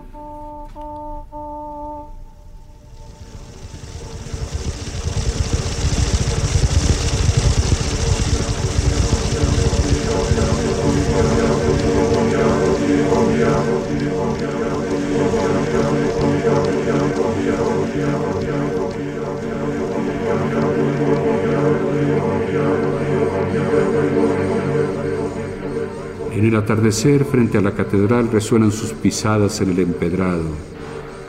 Atardecer, 26.56 27.24
frente 27.24 27.58
a 27.58 27.60
la 27.60 27.72
catedral, 27.72 28.30
resuenan 28.30 28.72
sus 28.72 28.92
pisadas 28.92 29.60
en 29.60 29.70
el 29.70 29.80
empedrado. 29.80 30.44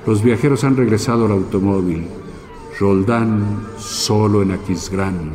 Los 0.05 0.23
viajeros 0.23 0.63
han 0.63 0.77
regresado 0.77 1.25
al 1.25 1.31
automóvil. 1.31 2.05
Roldán, 2.79 3.67
solo 3.77 4.41
en 4.41 4.51
Aquisgrán, 4.51 5.31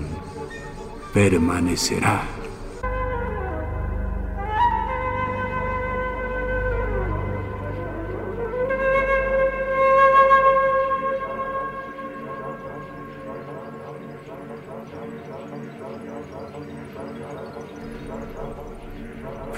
permanecerá. 1.13 2.34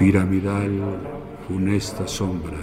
piramidal, 0.07 0.71
funesta 1.49 2.07
sombra. 2.07 2.55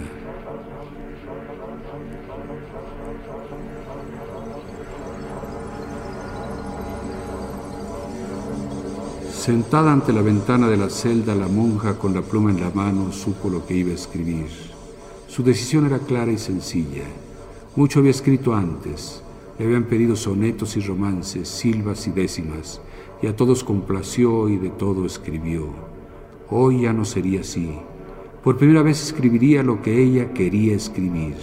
Sentada 9.31 9.93
ante 9.93 10.11
la 10.11 10.23
ventana 10.23 10.67
de 10.67 10.75
la 10.75 10.89
celda, 10.89 11.35
la 11.35 11.47
monja 11.47 11.99
con 11.99 12.15
la 12.15 12.23
pluma 12.23 12.49
en 12.49 12.61
la 12.61 12.71
mano 12.71 13.11
supo 13.11 13.47
lo 13.47 13.63
que 13.63 13.75
iba 13.75 13.91
a 13.91 13.93
escribir. 13.93 14.47
Su 15.27 15.43
decisión 15.43 15.85
era 15.85 15.99
clara 15.99 16.31
y 16.31 16.39
sencilla. 16.39 17.03
Mucho 17.75 17.99
había 17.99 18.09
escrito 18.09 18.55
antes. 18.55 19.21
Le 19.59 19.65
habían 19.65 19.83
pedido 19.83 20.15
sonetos 20.15 20.77
y 20.77 20.79
romances, 20.79 21.47
silvas 21.47 22.07
y 22.07 22.09
décimas, 22.09 22.81
y 23.21 23.27
a 23.27 23.35
todos 23.35 23.63
complació 23.63 24.49
y 24.49 24.57
de 24.57 24.69
todo 24.69 25.05
escribió. 25.05 25.94
Hoy 26.49 26.81
ya 26.81 26.93
no 26.93 27.05
sería 27.05 27.41
así. 27.41 27.71
Por 28.43 28.57
primera 28.57 28.83
vez 28.83 29.01
escribiría 29.01 29.63
lo 29.63 29.81
que 29.81 30.03
ella 30.03 30.31
quería 30.31 30.75
escribir. 30.75 31.35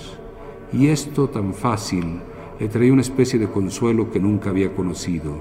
Y 0.73 0.87
esto 0.87 1.29
tan 1.29 1.55
fácil 1.55 2.21
le 2.61 2.69
traía 2.69 2.93
una 2.93 3.03
especie 3.03 3.39
de 3.39 3.49
consuelo 3.49 4.13
que 4.13 4.21
nunca 4.21 4.51
había 4.51 4.73
conocido. 4.73 5.35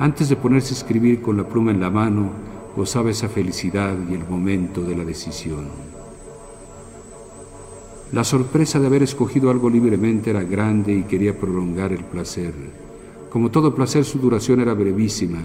Antes 0.00 0.28
de 0.28 0.36
ponerse 0.36 0.74
a 0.74 0.78
escribir 0.78 1.22
con 1.22 1.36
la 1.36 1.48
pluma 1.48 1.70
en 1.70 1.80
la 1.80 1.90
mano, 1.90 2.30
gozaba 2.76 3.10
esa 3.10 3.28
felicidad 3.28 3.94
y 4.10 4.14
el 4.14 4.28
momento 4.28 4.82
de 4.82 4.96
la 4.96 5.04
decisión. 5.04 5.66
La 8.10 8.24
sorpresa 8.24 8.80
de 8.80 8.86
haber 8.86 9.04
escogido 9.04 9.50
algo 9.50 9.70
libremente 9.70 10.30
era 10.30 10.42
grande 10.42 10.92
y 10.92 11.02
quería 11.04 11.38
prolongar 11.38 11.92
el 11.92 12.04
placer. 12.04 12.52
Como 13.30 13.50
todo 13.50 13.74
placer, 13.74 14.04
su 14.04 14.18
duración 14.18 14.60
era 14.60 14.74
brevísima 14.74 15.40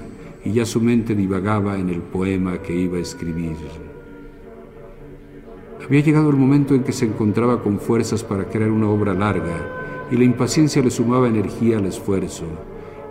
y 0.45 0.51
ya 0.51 0.65
su 0.65 0.81
mente 0.81 1.15
divagaba 1.15 1.77
en 1.77 1.89
el 1.89 2.01
poema 2.01 2.61
que 2.61 2.75
iba 2.75 2.97
a 2.97 3.01
escribir. 3.01 3.55
Había 5.85 6.01
llegado 6.01 6.29
el 6.29 6.37
momento 6.37 6.75
en 6.75 6.83
que 6.83 6.93
se 6.93 7.05
encontraba 7.05 7.61
con 7.61 7.79
fuerzas 7.79 8.23
para 8.23 8.45
crear 8.45 8.71
una 8.71 8.89
obra 8.89 9.13
larga 9.13 10.07
y 10.11 10.17
la 10.17 10.23
impaciencia 10.23 10.81
le 10.81 10.91
sumaba 10.91 11.27
energía 11.27 11.77
al 11.77 11.85
esfuerzo. 11.85 12.45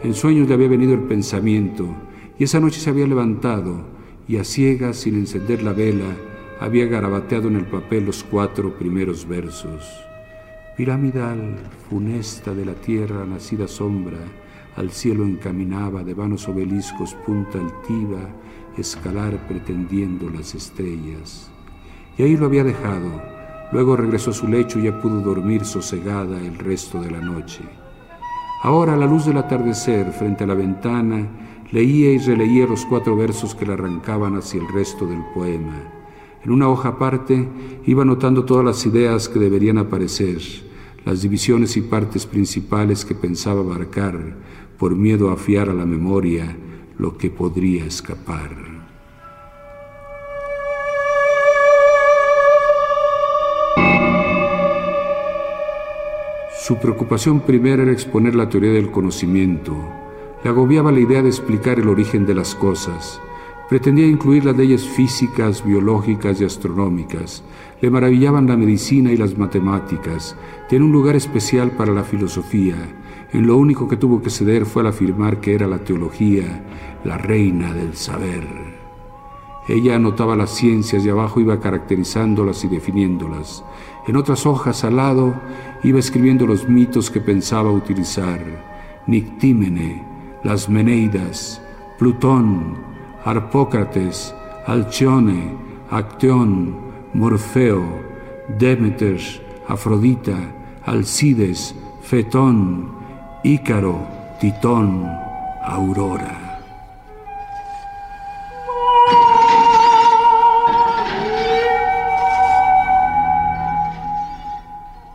En 0.03 0.14
sueños 0.14 0.49
le 0.49 0.55
había 0.55 0.68
venido 0.68 0.95
el 0.95 1.03
pensamiento 1.03 1.95
y 2.38 2.45
esa 2.45 2.61
noche 2.61 2.81
se 2.81 2.90
había 2.90 3.07
levantado 3.07 3.85
y 4.27 4.37
a 4.37 4.45
ciegas, 4.45 4.97
sin 4.97 5.16
encender 5.16 5.62
la 5.62 5.73
vela, 5.73 6.16
había 6.61 6.87
garabateado 6.87 7.49
en 7.49 7.57
el 7.57 7.66
papel 7.66 8.07
los 8.07 8.25
cuatro 8.25 8.79
primeros 8.79 9.27
versos. 9.27 9.85
Piramidal, 10.77 11.57
funesta 11.90 12.55
de 12.55 12.64
la 12.64 12.75
tierra, 12.75 13.27
nacida 13.27 13.68
sombra, 13.68 14.18
al 14.76 14.90
cielo 14.90 15.24
encaminaba 15.24 16.02
de 16.02 16.14
vanos 16.14 16.48
obeliscos 16.48 17.14
punta 17.26 17.58
altiva, 17.58 18.20
escalar 18.76 19.46
pretendiendo 19.46 20.30
las 20.30 20.54
estrellas. 20.54 21.50
Y 22.16 22.22
ahí 22.22 22.37
lo 22.37 22.46
había 22.46 22.64
dejado. 22.64 23.22
Luego 23.72 23.96
regresó 23.96 24.30
a 24.30 24.35
su 24.35 24.48
lecho 24.48 24.78
y 24.78 24.85
ya 24.85 25.00
pudo 25.00 25.20
dormir 25.20 25.64
sosegada 25.64 26.38
el 26.40 26.58
resto 26.58 27.00
de 27.00 27.11
la 27.11 27.20
noche. 27.20 27.62
Ahora, 28.62 28.94
a 28.94 28.96
la 28.96 29.06
luz 29.06 29.26
del 29.26 29.38
atardecer, 29.38 30.12
frente 30.12 30.44
a 30.44 30.46
la 30.46 30.54
ventana, 30.54 31.26
leía 31.72 32.12
y 32.12 32.18
releía 32.18 32.66
los 32.66 32.87
cuatro 32.87 33.16
versos 33.16 33.54
que 33.54 33.66
le 33.66 33.72
arrancaban 33.72 34.37
hacia 34.37 34.61
el 34.61 34.68
resto 34.68 35.06
del 35.06 35.22
poema. 35.35 35.82
En 36.44 36.50
una 36.50 36.68
hoja 36.68 36.90
aparte 36.90 37.48
iba 37.87 38.04
notando 38.04 38.44
todas 38.44 38.64
las 38.64 38.85
ideas 38.87 39.28
que 39.28 39.38
deberían 39.38 39.78
aparecer, 39.78 40.40
las 41.04 41.22
divisiones 41.22 41.76
y 41.76 41.80
partes 41.80 42.26
principales 42.26 43.04
que 43.04 43.14
pensaba 43.14 43.60
abarcar, 43.60 44.36
por 44.78 44.96
miedo 44.96 45.30
a 45.30 45.36
fiar 45.36 45.68
a 45.68 45.74
la 45.74 45.86
memoria 45.86 46.56
lo 46.98 47.16
que 47.16 47.30
podría 47.30 47.84
escapar. 47.84 48.50
Su 56.64 56.78
preocupación 56.78 57.40
primera 57.40 57.82
era 57.82 57.90
exponer 57.90 58.36
la 58.36 58.48
teoría 58.48 58.72
del 58.72 58.92
conocimiento. 58.92 59.74
Le 60.44 60.50
agobiaba 60.50 60.92
la 60.92 61.00
idea 61.00 61.20
de 61.20 61.28
explicar 61.28 61.80
el 61.80 61.88
origen 61.88 62.24
de 62.24 62.34
las 62.34 62.54
cosas. 62.54 63.20
Pretendía 63.72 64.06
incluir 64.06 64.44
las 64.44 64.54
leyes 64.54 64.87
físicas, 64.87 65.64
biológicas 65.64 66.38
y 66.38 66.44
astronómicas. 66.44 67.42
Le 67.80 67.88
maravillaban 67.88 68.46
la 68.46 68.54
medicina 68.54 69.11
y 69.11 69.16
las 69.16 69.38
matemáticas. 69.38 70.37
Tiene 70.68 70.85
un 70.85 70.92
lugar 70.92 71.16
especial 71.16 71.70
para 71.70 71.90
la 71.90 72.04
filosofía. 72.04 72.76
En 73.32 73.46
lo 73.46 73.56
único 73.56 73.88
que 73.88 73.96
tuvo 73.96 74.20
que 74.20 74.28
ceder 74.28 74.66
fue 74.66 74.82
al 74.82 74.88
afirmar 74.88 75.40
que 75.40 75.54
era 75.54 75.66
la 75.66 75.78
teología 75.78 76.66
la 77.02 77.16
reina 77.16 77.72
del 77.72 77.96
saber. 77.96 78.46
Ella 79.66 79.96
anotaba 79.96 80.37
las 80.37 80.50
ciencias 80.50 81.02
y 81.06 81.08
abajo 81.08 81.40
iba 81.40 81.58
caracterizándolas 81.58 82.62
y 82.64 82.68
definiéndolas. 82.68 83.64
En 84.06 84.16
otras 84.16 84.44
hojas 84.44 84.85
al 84.85 84.96
lado 84.96 85.35
iba 85.82 85.98
escribiendo 85.98 86.46
los 86.46 86.68
mitos 86.68 87.11
que 87.11 87.22
pensaba 87.22 87.70
utilizar. 87.70 88.38
Nictímene, 89.06 90.04
las 90.44 90.68
Meneidas, 90.68 91.62
Plutón, 91.98 92.91
Arpócrates, 93.24 94.35
Alcione, 94.66 95.56
Acteón, 95.90 96.76
Morfeo, 97.14 97.82
Demeter, 98.58 99.20
Afrodita, 99.68 100.37
Alcides, 100.85 101.74
Fetón, 102.02 102.90
Ícaro, 103.44 104.06
Titón, 104.40 105.06
Aurora. 105.64 106.52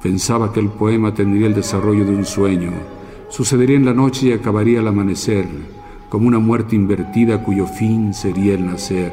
Pensaba 0.02 0.54
que 0.54 0.62
el 0.62 0.70
poema 0.70 1.14
tendría 1.14 1.48
el 1.48 1.54
desarrollo 1.54 2.06
de 2.06 2.16
un 2.16 2.24
sueño, 2.24 2.72
sucedería 3.28 3.76
en 3.76 3.86
la 3.86 3.94
noche 3.94 4.28
y 4.28 4.32
acabaría 4.32 4.80
al 4.80 4.88
amanecer, 4.88 5.77
como 6.10 6.28
una 6.28 6.40
muerte 6.40 6.76
invertida 6.76 7.44
cuyo 7.44 7.66
fin 7.66 8.14
sería 8.14 8.54
el 8.54 8.66
nacer. 8.66 9.12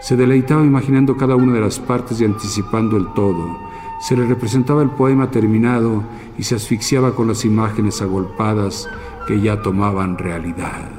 Se 0.00 0.16
deleitaba 0.16 0.64
imaginando 0.64 1.16
cada 1.16 1.36
una 1.36 1.52
de 1.52 1.60
las 1.60 1.78
partes 1.78 2.20
y 2.20 2.24
anticipando 2.24 2.96
el 2.96 3.12
todo. 3.14 3.56
Se 4.00 4.16
le 4.16 4.26
representaba 4.26 4.82
el 4.82 4.90
poema 4.90 5.30
terminado 5.30 6.02
y 6.36 6.42
se 6.42 6.56
asfixiaba 6.56 7.14
con 7.14 7.28
las 7.28 7.44
imágenes 7.44 8.02
agolpadas 8.02 8.88
que 9.26 9.40
ya 9.40 9.62
tomaban 9.62 10.18
realidad. 10.18 10.90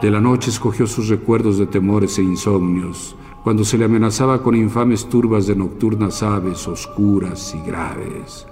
De 0.00 0.10
la 0.12 0.20
noche 0.20 0.50
escogió 0.50 0.86
sus 0.86 1.08
recuerdos 1.08 1.58
de 1.58 1.66
temores 1.66 2.18
e 2.18 2.22
insomnios, 2.22 3.16
cuando 3.42 3.64
se 3.64 3.78
le 3.78 3.86
amenazaba 3.86 4.42
con 4.42 4.54
infames 4.54 5.08
turbas 5.08 5.46
de 5.48 5.56
nocturnas 5.56 6.22
aves 6.22 6.68
oscuras 6.68 7.56
y 7.56 7.68
graves. 7.68 8.46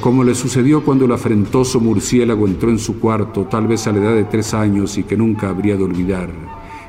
Como 0.00 0.24
le 0.24 0.34
sucedió 0.34 0.84
cuando 0.84 1.04
el 1.04 1.12
afrentoso 1.12 1.78
murciélago 1.78 2.46
entró 2.46 2.70
en 2.70 2.78
su 2.78 2.98
cuarto, 2.98 3.44
tal 3.44 3.66
vez 3.66 3.86
a 3.86 3.92
la 3.92 3.98
edad 3.98 4.14
de 4.14 4.24
tres 4.24 4.54
años 4.54 4.98
y 4.98 5.04
que 5.04 5.16
nunca 5.16 5.48
habría 5.48 5.76
de 5.76 5.84
olvidar 5.84 6.30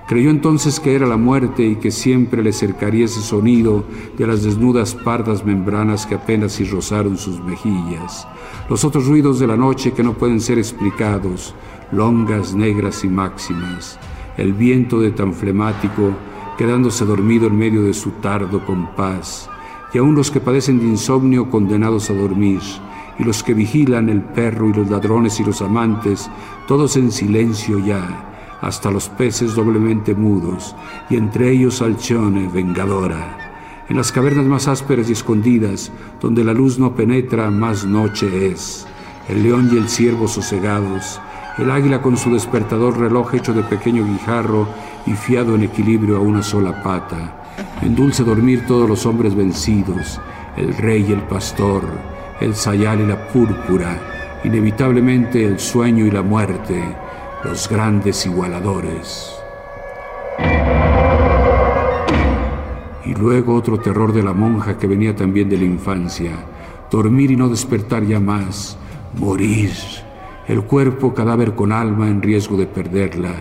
Creyó 0.08 0.30
entonces 0.30 0.82
que 0.82 0.96
era 0.96 1.08
la 1.08 1.16
muerte 1.16 1.64
y 1.64 1.78
que 1.78 1.90
siempre 1.90 2.44
le 2.44 2.52
cercaría 2.52 3.06
ese 3.06 3.22
sonido 3.22 3.86
de 4.18 4.28
las 4.28 4.44
desnudas 4.44 4.96
pardas 4.96 5.46
membranas 5.46 6.06
que 6.06 6.16
apenas 6.16 6.52
si 6.54 6.66
rozaron 6.66 7.18
sus 7.18 7.42
mejillas. 7.42 8.28
Los 8.70 8.84
otros 8.84 9.08
ruidos 9.08 9.40
de 9.40 9.48
la 9.48 9.56
noche 9.56 9.94
que 9.94 10.04
no 10.04 10.14
pueden 10.14 10.42
ser 10.42 10.58
explicados, 10.58 11.56
longas, 11.94 12.54
negras 12.54 13.06
y 13.06 13.08
máximas. 13.08 13.98
El 14.36 14.52
viento 14.52 15.00
de 15.00 15.12
tan 15.12 15.34
flemático 15.34 16.12
quedándose 16.58 17.06
dormido 17.06 17.48
en 17.48 17.58
medio 17.58 17.84
de 17.84 17.94
su 17.94 18.12
tardo 18.12 18.66
compás. 18.66 19.50
Y 19.94 20.00
aún 20.00 20.16
los 20.16 20.32
que 20.32 20.42
padecen 20.42 20.80
de 20.80 20.86
insomnio 20.86 21.50
condenados 21.50 22.10
a 22.10 22.14
dormir. 22.14 22.60
Y 23.20 23.24
los 23.24 23.44
que 23.44 23.54
vigilan 23.54 24.10
el 24.10 24.22
perro 24.22 24.70
y 24.70 24.74
los 24.74 24.90
ladrones 24.90 25.40
y 25.40 25.44
los 25.44 25.62
amantes, 25.62 26.30
todos 26.68 26.98
en 26.98 27.12
silencio 27.12 27.80
ya 27.80 28.30
hasta 28.64 28.90
los 28.90 29.10
peces 29.10 29.56
doblemente 29.56 30.16
mudos, 30.16 30.74
y 31.10 31.18
entre 31.18 31.52
ellos 31.52 31.82
Alcione, 31.82 32.48
vengadora. 32.48 33.86
En 33.90 33.98
las 33.98 34.14
cavernas 34.14 34.46
más 34.46 34.70
ásperas 34.70 35.10
y 35.10 35.12
escondidas, 35.12 35.92
donde 36.22 36.46
la 36.46 36.54
luz 36.54 36.80
no 36.80 36.96
penetra, 36.96 37.52
más 37.52 37.86
noche 37.86 38.48
es. 38.48 38.88
El 39.28 39.44
león 39.44 39.70
y 39.70 39.78
el 39.78 39.90
ciervo 39.90 40.30
sosegados, 40.30 41.20
el 41.58 41.70
águila 41.72 42.02
con 42.02 42.16
su 42.16 42.32
despertador 42.32 42.98
reloj 42.98 43.36
hecho 43.36 43.54
de 43.54 43.64
pequeño 43.64 44.06
guijarro 44.06 44.66
y 45.06 45.12
fiado 45.12 45.56
en 45.56 45.64
equilibrio 45.64 46.16
a 46.16 46.22
una 46.22 46.42
sola 46.42 46.82
pata. 46.82 47.44
En 47.82 47.96
dulce 47.96 48.24
dormir 48.24 48.66
todos 48.66 48.88
los 48.88 49.06
hombres 49.06 49.36
vencidos, 49.36 50.22
el 50.56 50.74
rey 50.78 51.06
y 51.10 51.12
el 51.12 51.22
pastor, 51.24 51.84
el 52.40 52.56
sayal 52.56 53.02
y 53.02 53.08
la 53.08 53.28
púrpura, 53.28 54.40
inevitablemente 54.44 55.46
el 55.46 55.60
sueño 55.60 56.06
y 56.06 56.12
la 56.12 56.22
muerte, 56.22 56.82
los 57.44 57.70
grandes 57.70 58.26
igualadores. 58.26 59.34
Y 63.06 63.14
luego 63.16 63.56
otro 63.56 63.80
terror 63.80 64.14
de 64.14 64.24
la 64.24 64.34
monja 64.34 64.78
que 64.78 64.88
venía 64.88 65.16
también 65.16 65.50
de 65.50 65.58
la 65.58 65.66
infancia, 65.66 66.32
dormir 66.90 67.32
y 67.32 67.36
no 67.36 67.50
despertar 67.50 68.04
ya 68.04 68.20
más, 68.20 68.78
morir, 69.18 69.72
El 70.46 70.64
cuerpo 70.64 71.14
cadáver 71.14 71.56
con 71.56 71.72
alma 71.72 72.10
en 72.10 72.22
riesgo 72.22 72.58
de 72.58 72.68
perderla. 72.68 73.34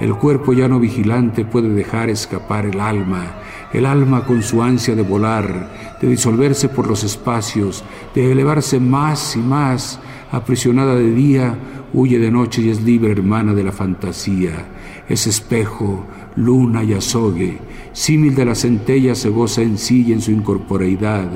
El 0.00 0.14
cuerpo 0.14 0.54
ya 0.54 0.68
no 0.68 0.80
vigilante 0.80 1.44
puede 1.44 1.68
dejar 1.68 2.08
escapar 2.08 2.64
el 2.64 2.80
alma. 2.80 3.26
El 3.74 3.84
alma 3.84 4.24
con 4.24 4.42
su 4.42 4.62
ansia 4.62 4.94
de 4.94 5.02
volar, 5.02 5.85
de 6.00 6.08
disolverse 6.08 6.68
por 6.68 6.86
los 6.86 7.04
espacios, 7.04 7.84
de 8.14 8.32
elevarse 8.32 8.80
más 8.80 9.36
y 9.36 9.40
más, 9.40 10.00
aprisionada 10.30 10.94
de 10.94 11.10
día, 11.12 11.58
huye 11.92 12.18
de 12.18 12.30
noche 12.30 12.62
y 12.62 12.70
es 12.70 12.82
libre 12.82 13.12
hermana 13.12 13.54
de 13.54 13.64
la 13.64 13.72
fantasía. 13.72 14.66
Es 15.08 15.26
espejo, 15.26 16.04
luna 16.36 16.84
y 16.84 16.92
azogue, 16.92 17.58
símil 17.92 18.34
de 18.34 18.44
la 18.44 18.54
centella 18.54 19.14
se 19.14 19.30
goza 19.30 19.62
en 19.62 19.78
sí 19.78 20.04
y 20.06 20.12
en 20.12 20.20
su 20.20 20.30
incorporeidad, 20.30 21.28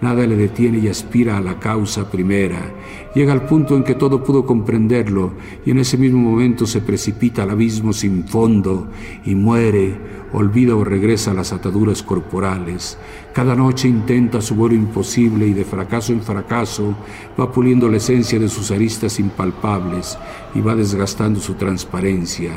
nada 0.00 0.26
le 0.26 0.36
detiene 0.36 0.78
y 0.78 0.88
aspira 0.88 1.36
a 1.36 1.40
la 1.40 1.58
causa 1.58 2.10
primera, 2.10 2.72
llega 3.14 3.32
al 3.32 3.46
punto 3.46 3.76
en 3.76 3.82
que 3.82 3.96
todo 3.96 4.22
pudo 4.22 4.46
comprenderlo 4.46 5.32
y 5.66 5.72
en 5.72 5.78
ese 5.78 5.98
mismo 5.98 6.20
momento 6.20 6.66
se 6.66 6.80
precipita 6.80 7.42
al 7.42 7.50
abismo 7.50 7.92
sin 7.92 8.24
fondo 8.24 8.88
y 9.24 9.34
muere, 9.34 9.98
olvida 10.34 10.74
o 10.74 10.84
regresa 10.84 11.30
a 11.30 11.34
las 11.34 11.52
ataduras 11.52 12.02
corporales, 12.02 12.98
cada 13.32 13.54
noche 13.54 13.88
intenta 13.88 14.40
su 14.40 14.54
vuelo 14.56 14.74
imposible 14.74 15.46
y 15.46 15.54
de 15.54 15.64
fracaso 15.64 16.12
en 16.12 16.22
fracaso 16.22 16.94
va 17.38 17.50
puliendo 17.50 17.88
la 17.88 17.98
esencia 17.98 18.38
de 18.38 18.48
sus 18.48 18.70
aristas 18.70 19.18
impalpables 19.20 20.18
y 20.54 20.60
va 20.60 20.74
desgastando 20.74 21.40
su 21.40 21.54
transparencia, 21.54 22.52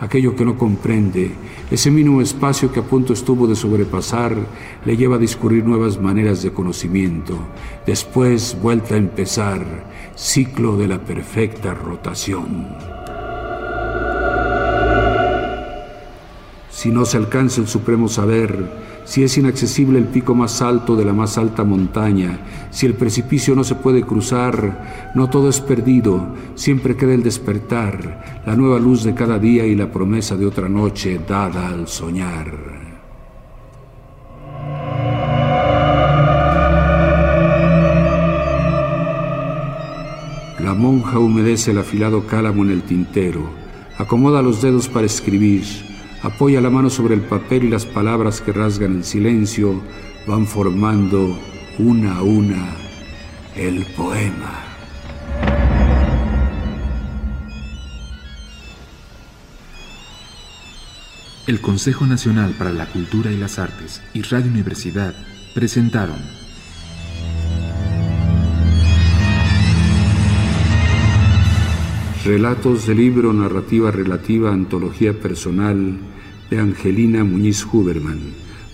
aquello 0.00 0.34
que 0.34 0.44
no 0.44 0.58
comprende, 0.58 1.30
ese 1.70 1.90
mínimo 1.90 2.20
espacio 2.20 2.72
que 2.72 2.80
a 2.80 2.84
punto 2.84 3.12
estuvo 3.12 3.46
de 3.46 3.56
sobrepasar, 3.56 4.36
le 4.84 4.96
lleva 4.96 5.16
a 5.16 5.20
discurrir 5.20 5.64
nuevas 5.64 6.00
maneras 6.00 6.42
de 6.42 6.52
conocimiento. 6.52 7.38
Después, 7.86 8.56
vuelta 8.60 8.94
a 8.94 8.98
empezar, 8.98 9.64
ciclo 10.16 10.76
de 10.76 10.88
la 10.88 11.04
perfecta 11.04 11.74
rotación. 11.74 12.99
Si 16.80 16.90
no 16.90 17.04
se 17.04 17.18
alcanza 17.18 17.60
el 17.60 17.68
supremo 17.68 18.08
saber, 18.08 18.56
si 19.04 19.22
es 19.22 19.36
inaccesible 19.36 19.98
el 19.98 20.06
pico 20.06 20.34
más 20.34 20.62
alto 20.62 20.96
de 20.96 21.04
la 21.04 21.12
más 21.12 21.36
alta 21.36 21.62
montaña, 21.62 22.40
si 22.70 22.86
el 22.86 22.94
precipicio 22.94 23.54
no 23.54 23.64
se 23.64 23.74
puede 23.74 24.00
cruzar, 24.00 25.12
no 25.14 25.28
todo 25.28 25.50
es 25.50 25.60
perdido, 25.60 26.34
siempre 26.54 26.96
queda 26.96 27.12
el 27.12 27.22
despertar, 27.22 28.42
la 28.46 28.56
nueva 28.56 28.78
luz 28.78 29.04
de 29.04 29.12
cada 29.12 29.38
día 29.38 29.66
y 29.66 29.76
la 29.76 29.92
promesa 29.92 30.38
de 30.38 30.46
otra 30.46 30.70
noche 30.70 31.20
dada 31.28 31.68
al 31.68 31.86
soñar. 31.86 32.50
La 40.60 40.72
monja 40.72 41.18
humedece 41.18 41.72
el 41.72 41.78
afilado 41.78 42.26
cálamo 42.26 42.64
en 42.64 42.70
el 42.70 42.84
tintero, 42.84 43.50
acomoda 43.98 44.40
los 44.40 44.62
dedos 44.62 44.88
para 44.88 45.04
escribir, 45.04 45.89
apoya 46.22 46.60
la 46.60 46.70
mano 46.70 46.90
sobre 46.90 47.14
el 47.14 47.22
papel 47.22 47.64
y 47.64 47.68
las 47.70 47.86
palabras 47.86 48.40
que 48.40 48.52
rasgan 48.52 48.96
el 48.96 49.04
silencio 49.04 49.80
van 50.26 50.46
formando 50.46 51.38
una 51.78 52.16
a 52.16 52.22
una 52.22 52.76
el 53.56 53.84
poema. 53.96 54.64
El 61.46 61.60
Consejo 61.60 62.06
Nacional 62.06 62.54
para 62.56 62.70
la 62.70 62.86
Cultura 62.86 63.32
y 63.32 63.36
las 63.36 63.58
Artes 63.58 64.02
y 64.14 64.22
Radio 64.22 64.50
Universidad 64.50 65.14
presentaron 65.54 66.18
Relatos 72.24 72.86
del 72.86 72.98
libro 72.98 73.32
Narrativa 73.32 73.90
Relativa 73.90 74.52
Antología 74.52 75.18
Personal 75.18 75.98
de 76.50 76.58
Angelina 76.58 77.22
Muñiz 77.22 77.64
Huberman, 77.64 78.18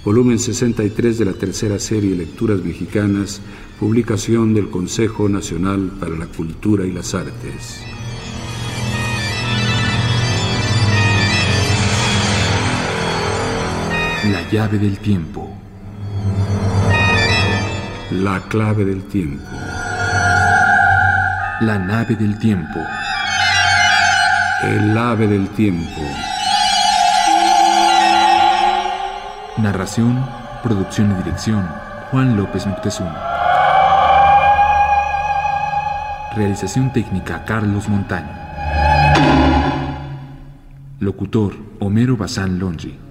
volumen 0.03 0.39
63 0.39 1.19
de 1.19 1.25
la 1.27 1.35
tercera 1.35 1.79
serie 1.79 2.17
Lecturas 2.17 2.65
Mexicanas, 2.65 3.43
publicación 3.79 4.55
del 4.55 4.71
Consejo 4.71 5.29
Nacional 5.29 5.93
para 6.01 6.17
la 6.17 6.27
Cultura 6.27 6.87
y 6.87 6.93
las 6.93 7.15
Artes. 7.15 7.83
La 14.33 14.51
llave 14.51 14.79
del 14.79 14.99
tiempo. 14.99 15.55
La 18.11 18.41
clave 18.49 18.87
del 18.87 19.03
tiempo. 19.05 19.45
La 21.61 21.79
nave 21.79 22.17
del 22.17 22.39
tiempo. 22.39 22.81
El 24.63 24.97
ave 24.97 25.27
del 25.27 25.49
tiempo. 25.51 26.03
Narración, 29.59 30.23
producción 30.63 31.13
y 31.13 31.15
dirección, 31.23 31.67
Juan 32.11 32.37
López 32.37 32.67
Moctezuma. 32.67 33.19
Realización 36.35 36.93
técnica, 36.93 37.43
Carlos 37.47 37.89
Montaño. 37.89 38.29
Locutor, 41.01 41.55
Homero 41.81 42.19
Bazán 42.19 42.59
Longi. 42.59 43.06